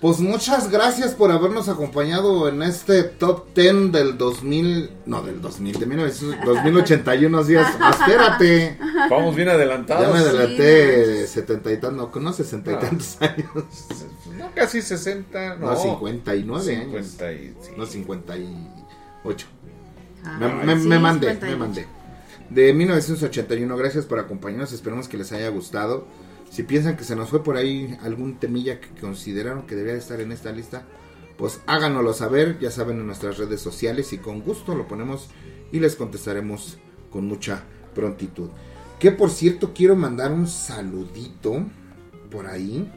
Pues 0.00 0.18
muchas 0.18 0.70
gracias 0.70 1.14
por 1.14 1.30
habernos 1.30 1.68
acompañado 1.68 2.48
en 2.48 2.62
este 2.62 3.02
top 3.02 3.48
10 3.54 3.92
del 3.92 4.16
2000, 4.16 4.90
no 5.04 5.20
del 5.22 5.42
2000, 5.42 5.78
de 5.78 5.84
1900 5.86 6.42
2081 6.46 7.44
días. 7.44 7.66
Espérate. 7.90 8.78
Vamos 9.10 9.36
bien 9.36 9.50
adelantados. 9.50 10.06
Ya 10.06 10.12
me 10.14 10.18
adelanté 10.20 11.26
setenta 11.26 11.70
y 11.70 11.76
tantos, 11.76 12.14
no, 12.14 12.20
no 12.22 12.32
sesenta 12.32 12.70
y 12.70 12.74
Ah. 12.76 12.78
tantos 12.78 13.18
años. 13.20 13.48
No, 14.38 14.50
casi 14.54 14.80
60. 14.80 15.56
No, 15.56 15.66
No, 15.72 15.76
59 15.76 16.76
años. 16.76 17.06
50 17.06 17.32
y- 17.32 17.54
sí. 17.60 17.70
No, 17.76 17.84
58. 17.84 19.46
Ah, 20.24 20.36
me, 20.40 20.48
me- 20.76 20.80
sí, 20.80 20.88
me 20.88 20.98
mandé, 20.98 21.26
58. 21.28 21.46
me 21.46 21.56
mandé. 21.56 21.86
De 22.48 22.72
1981, 22.72 23.76
gracias 23.76 24.06
por 24.06 24.18
acompañarnos. 24.18 24.72
Esperemos 24.72 25.08
que 25.08 25.18
les 25.18 25.30
haya 25.32 25.50
gustado. 25.50 26.06
Si 26.50 26.64
piensan 26.64 26.96
que 26.96 27.04
se 27.04 27.14
nos 27.16 27.30
fue 27.30 27.42
por 27.44 27.56
ahí 27.56 27.96
algún 28.02 28.38
temilla 28.38 28.80
que 28.80 28.88
consideraron 29.00 29.62
que 29.62 29.76
debería 29.76 29.98
estar 29.98 30.20
en 30.20 30.32
esta 30.32 30.50
lista, 30.52 30.82
pues 31.38 31.60
háganoslo 31.66 32.12
saber. 32.12 32.58
Ya 32.58 32.70
saben 32.70 32.98
en 32.98 33.06
nuestras 33.06 33.38
redes 33.38 33.60
sociales 33.60 34.12
y 34.12 34.18
con 34.18 34.40
gusto 34.42 34.74
lo 34.74 34.88
ponemos 34.88 35.28
y 35.72 35.78
les 35.78 35.94
contestaremos 35.94 36.78
con 37.10 37.26
mucha 37.26 37.62
prontitud. 37.94 38.50
Que 38.98 39.12
por 39.12 39.30
cierto, 39.30 39.72
quiero 39.72 39.94
mandar 39.96 40.32
un 40.32 40.46
saludito 40.48 41.64
por 42.30 42.46
ahí. 42.46 42.90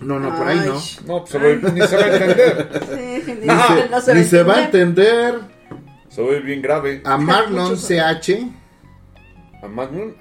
No, 0.00 0.18
no, 0.18 0.34
por 0.36 0.48
ahí 0.48 0.58
no. 0.60 0.80
No, 1.06 1.24
pues 1.24 1.74
ni 1.74 1.80
se 1.82 1.96
va 1.96 2.02
a 2.04 2.12
entender. 2.16 2.80
Sí, 2.88 3.22
ni, 3.26 3.34
Ni 3.34 3.40
se, 3.40 3.88
no 3.90 4.00
se 4.00 4.14
ni 4.14 4.20
va 4.20 4.26
a 4.26 4.28
se 4.28 4.42
va 4.42 4.54
a 4.56 4.64
entender. 4.64 5.40
Se 6.08 6.22
ve 6.22 6.40
bien 6.40 6.62
grave. 6.62 7.02
A 7.04 7.16
Marlon 7.18 7.76
CH, 7.76 8.50
¿A 9.62 9.68
Magnum? 9.68 10.14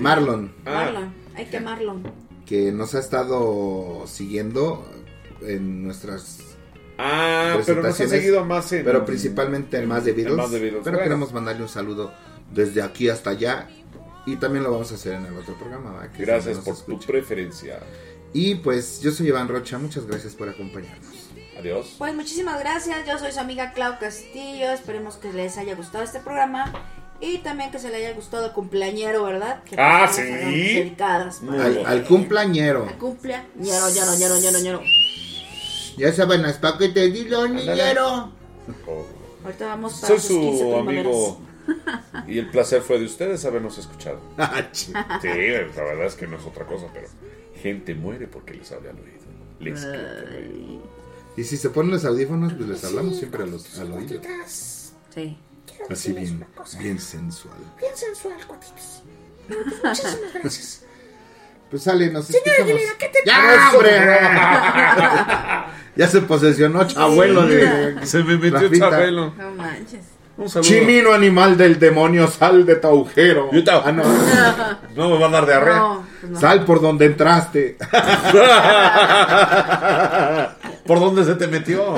Marlon. 0.00 0.52
Marlon, 0.64 1.04
Ah. 1.04 1.25
Hay 1.36 1.46
que 1.46 1.56
amarlo. 1.58 1.96
que 2.46 2.70
nos 2.72 2.94
ha 2.94 3.00
estado 3.00 4.04
siguiendo 4.06 4.86
en 5.42 5.84
nuestras 5.84 6.38
Ah, 6.98 7.58
pero 7.66 7.82
nos 7.82 8.00
ha 8.00 8.08
seguido 8.08 8.44
más 8.44 8.72
en. 8.72 8.84
pero 8.84 9.04
principalmente 9.04 9.78
en 9.78 9.88
más 9.88 10.04
de 10.04 10.12
Beatles. 10.12 10.30
en 10.32 10.36
Más 10.36 10.50
de 10.50 10.58
Beatles. 10.60 10.80
Pero 10.84 10.96
Bueno, 10.96 11.04
queremos 11.04 11.32
mandarle 11.32 11.62
un 11.62 11.68
saludo 11.68 12.12
desde 12.54 12.80
aquí 12.82 13.08
hasta 13.10 13.30
allá 13.30 13.68
y 14.24 14.36
también 14.36 14.64
lo 14.64 14.70
vamos 14.72 14.90
a 14.92 14.94
hacer 14.94 15.14
en 15.14 15.26
el 15.26 15.36
otro 15.36 15.54
programa. 15.58 16.08
Gracias 16.16 16.58
por 16.58 16.76
tu 16.80 16.98
preferencia. 17.00 17.80
Y 18.32 18.56
pues 18.56 19.00
yo 19.02 19.10
soy 19.12 19.28
Iván 19.28 19.48
Rocha, 19.48 19.78
muchas 19.78 20.06
gracias 20.06 20.34
por 20.34 20.48
acompañarnos. 20.48 21.30
Adiós. 21.58 21.94
Pues 21.98 22.14
muchísimas 22.14 22.60
gracias. 22.60 23.06
Yo 23.06 23.18
soy 23.18 23.32
su 23.32 23.40
amiga 23.40 23.72
Clau 23.72 23.98
Castillo. 23.98 24.70
Esperemos 24.72 25.16
que 25.16 25.32
les 25.32 25.56
haya 25.58 25.74
gustado 25.74 26.04
este 26.04 26.20
programa. 26.20 26.72
Y 27.20 27.38
también 27.38 27.70
que 27.70 27.78
se 27.78 27.88
le 27.90 27.96
haya 27.96 28.12
gustado 28.12 28.46
el 28.46 28.52
cumpleañero, 28.52 29.24
¿verdad? 29.24 29.62
Que 29.64 29.76
Ah, 29.78 30.08
sí. 30.10 30.22
dedicadas. 30.22 31.40
Al, 31.86 32.04
cumpleañero. 32.04 32.86
Al 32.88 32.98
cumpleañero, 32.98 33.88
ñero, 33.90 34.16
ñero, 34.18 34.38
ñero, 34.38 34.58
ñero. 34.58 34.80
Ya 35.96 36.12
saben, 36.12 36.44
es 36.44 36.58
para 36.58 36.76
que 36.76 36.88
te 36.90 37.10
digo, 37.10 37.46
niñero. 37.48 38.30
Ahorita 39.44 39.66
vamos 39.66 39.94
para 39.94 40.08
Soy 40.08 40.18
sus 40.20 40.38
15 40.38 40.58
su 40.62 40.76
amigo. 40.76 41.40
Y 42.28 42.38
el 42.38 42.48
placer 42.50 42.80
fue 42.82 42.98
de 42.98 43.06
ustedes 43.06 43.44
habernos 43.44 43.76
escuchado. 43.78 44.20
Ah, 44.38 44.68
Sí, 44.72 44.92
la 44.92 45.82
verdad 45.82 46.06
es 46.06 46.14
que 46.14 46.26
no 46.26 46.36
es 46.36 46.44
otra 46.44 46.64
cosa, 46.66 46.86
pero 46.92 47.08
gente 47.62 47.94
muere 47.94 48.28
porque 48.28 48.54
les 48.54 48.70
habla 48.72 48.90
al 48.90 48.96
oído. 48.96 49.16
Les 49.58 49.86
y 51.36 51.44
si 51.44 51.56
se 51.58 51.68
ponen 51.68 51.92
los 51.92 52.04
audífonos, 52.04 52.54
pues 52.54 52.66
les 52.68 52.84
hablamos 52.84 53.16
siempre 53.16 53.42
a 53.42 53.46
los, 53.46 53.78
al 53.78 53.92
oído. 53.92 54.20
Sí. 55.14 55.36
Así 55.90 56.12
bien, 56.12 56.44
bien 56.78 56.98
sensual. 56.98 57.56
Bien 57.78 57.96
sensual, 57.96 58.34
cuatitos. 58.46 59.02
Bueno, 59.48 59.62
pues 59.64 59.84
muchísimas 59.84 60.32
gracias. 60.34 60.82
Pues 61.70 61.82
sale, 61.82 62.10
nos 62.10 62.26
Señora 62.26 62.44
escuchamos. 62.52 62.70
Aguilera, 62.72 62.98
¿qué 62.98 63.08
te 63.08 63.18
¡Ya, 63.26 63.70
hombre! 63.74 65.72
ya 65.96 66.08
se 66.08 66.20
posesionó 66.22 66.86
Chabuelo 66.86 67.46
de. 67.46 68.06
Se 68.06 68.22
me 68.22 68.36
metió 68.36 68.60
Rafita. 68.60 68.90
Chabelo. 68.90 69.34
No 69.36 69.50
manches. 69.52 70.04
Un 70.36 70.48
saludo. 70.50 70.68
Chimino 70.68 71.12
animal 71.14 71.56
del 71.56 71.78
demonio, 71.78 72.28
sal 72.28 72.66
de 72.66 72.76
tu 72.76 72.86
agujero. 72.86 73.50
Ah, 73.84 73.90
no. 73.90 74.02
No 74.94 75.08
me 75.10 75.18
va 75.18 75.28
a 75.28 75.30
dar 75.30 75.46
diarrea. 75.46 75.76
No, 75.78 76.06
pues 76.20 76.32
no. 76.32 76.40
Sal 76.40 76.64
por 76.66 76.80
donde 76.82 77.06
entraste. 77.06 77.78
¿Por 80.86 81.00
dónde 81.00 81.24
se 81.24 81.34
te 81.36 81.46
metió? 81.46 81.96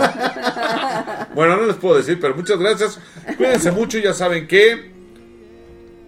Bueno, 1.39 1.57
no 1.57 1.67
les 1.67 1.77
puedo 1.77 1.97
decir, 1.97 2.19
pero 2.21 2.35
muchas 2.35 2.59
gracias. 2.59 2.99
Cuídense 3.37 3.71
mucho, 3.71 3.97
ya 4.01 4.13
saben 4.13 4.49
que. 4.49 4.91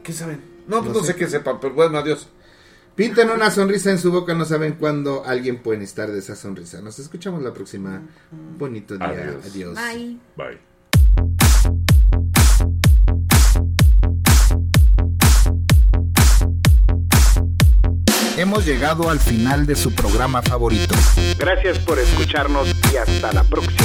¿Qué 0.02 0.12
saben? 0.12 0.40
No, 0.66 0.80
pues 0.80 0.92
no, 0.92 0.98
No 0.98 1.06
sé 1.06 1.12
sé. 1.12 1.18
qué 1.20 1.28
sepan, 1.28 1.60
pero 1.60 1.72
bueno, 1.72 1.98
adiós. 1.98 2.26
Pinten 2.96 3.30
una 3.30 3.48
sonrisa 3.52 3.92
en 3.92 3.98
su 4.00 4.10
boca, 4.10 4.34
no 4.34 4.44
saben 4.44 4.72
cuándo 4.72 5.22
alguien 5.24 5.58
puede 5.62 5.78
necesitar 5.78 6.10
de 6.10 6.18
esa 6.18 6.34
sonrisa. 6.34 6.80
Nos 6.80 6.98
escuchamos 6.98 7.44
la 7.44 7.54
próxima. 7.54 8.02
Bonito 8.58 8.96
día. 8.96 9.06
Adiós. 9.06 9.46
Adiós. 9.46 9.78
Bye. 9.78 10.18
Bye. 10.36 11.70
Hemos 18.36 18.64
llegado 18.64 19.10
al 19.10 19.20
final 19.20 19.66
de 19.66 19.76
su 19.76 19.92
programa 19.94 20.42
favorito. 20.42 20.94
Gracias 21.38 21.78
por 21.78 21.98
escucharnos 21.98 22.74
y 22.92 22.96
hasta 22.96 23.32
la 23.32 23.44
próxima. 23.44 23.84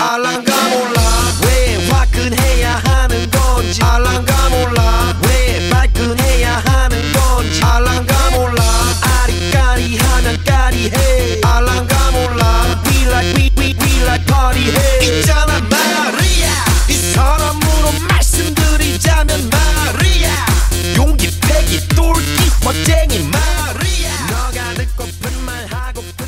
알랑가 0.00 0.52
몰라. 0.68 1.00
왜 1.44 1.88
화끈해야 1.88 2.80
하는 2.84 3.30
건지. 3.30 3.80
알랑가 3.82 4.48
몰라. 4.50 5.14
왜 5.26 5.68
발끈해야 5.70 6.62
하는 6.64 7.12
건지. 7.12 7.60
알랑가 7.62 8.30
몰라. 8.30 8.62
아리까리하면 9.02 10.44
까리해. 10.44 11.40
알랑가 11.44 12.10
몰라. 12.12 12.80
We 12.86 13.02
like 13.06 13.34
we 13.36 13.50
we 13.58 13.74
we 13.80 14.02
like 14.02 14.24
party해. 14.26 15.18
있잖아 15.18 15.60
마리아. 15.60 16.48
이 16.88 16.94
사람으로 17.12 17.92
말씀드리자면 18.08 19.50
마리아. 19.50 20.30
용기 20.96 21.30
패기 21.40 21.86
똘끼 21.88 22.50
멋쟁이 22.62 23.28
마리아. 23.30 24.26
너가 24.30 24.74
듣고픈 24.74 25.44
말 25.44 25.66
하고픈 25.70 26.27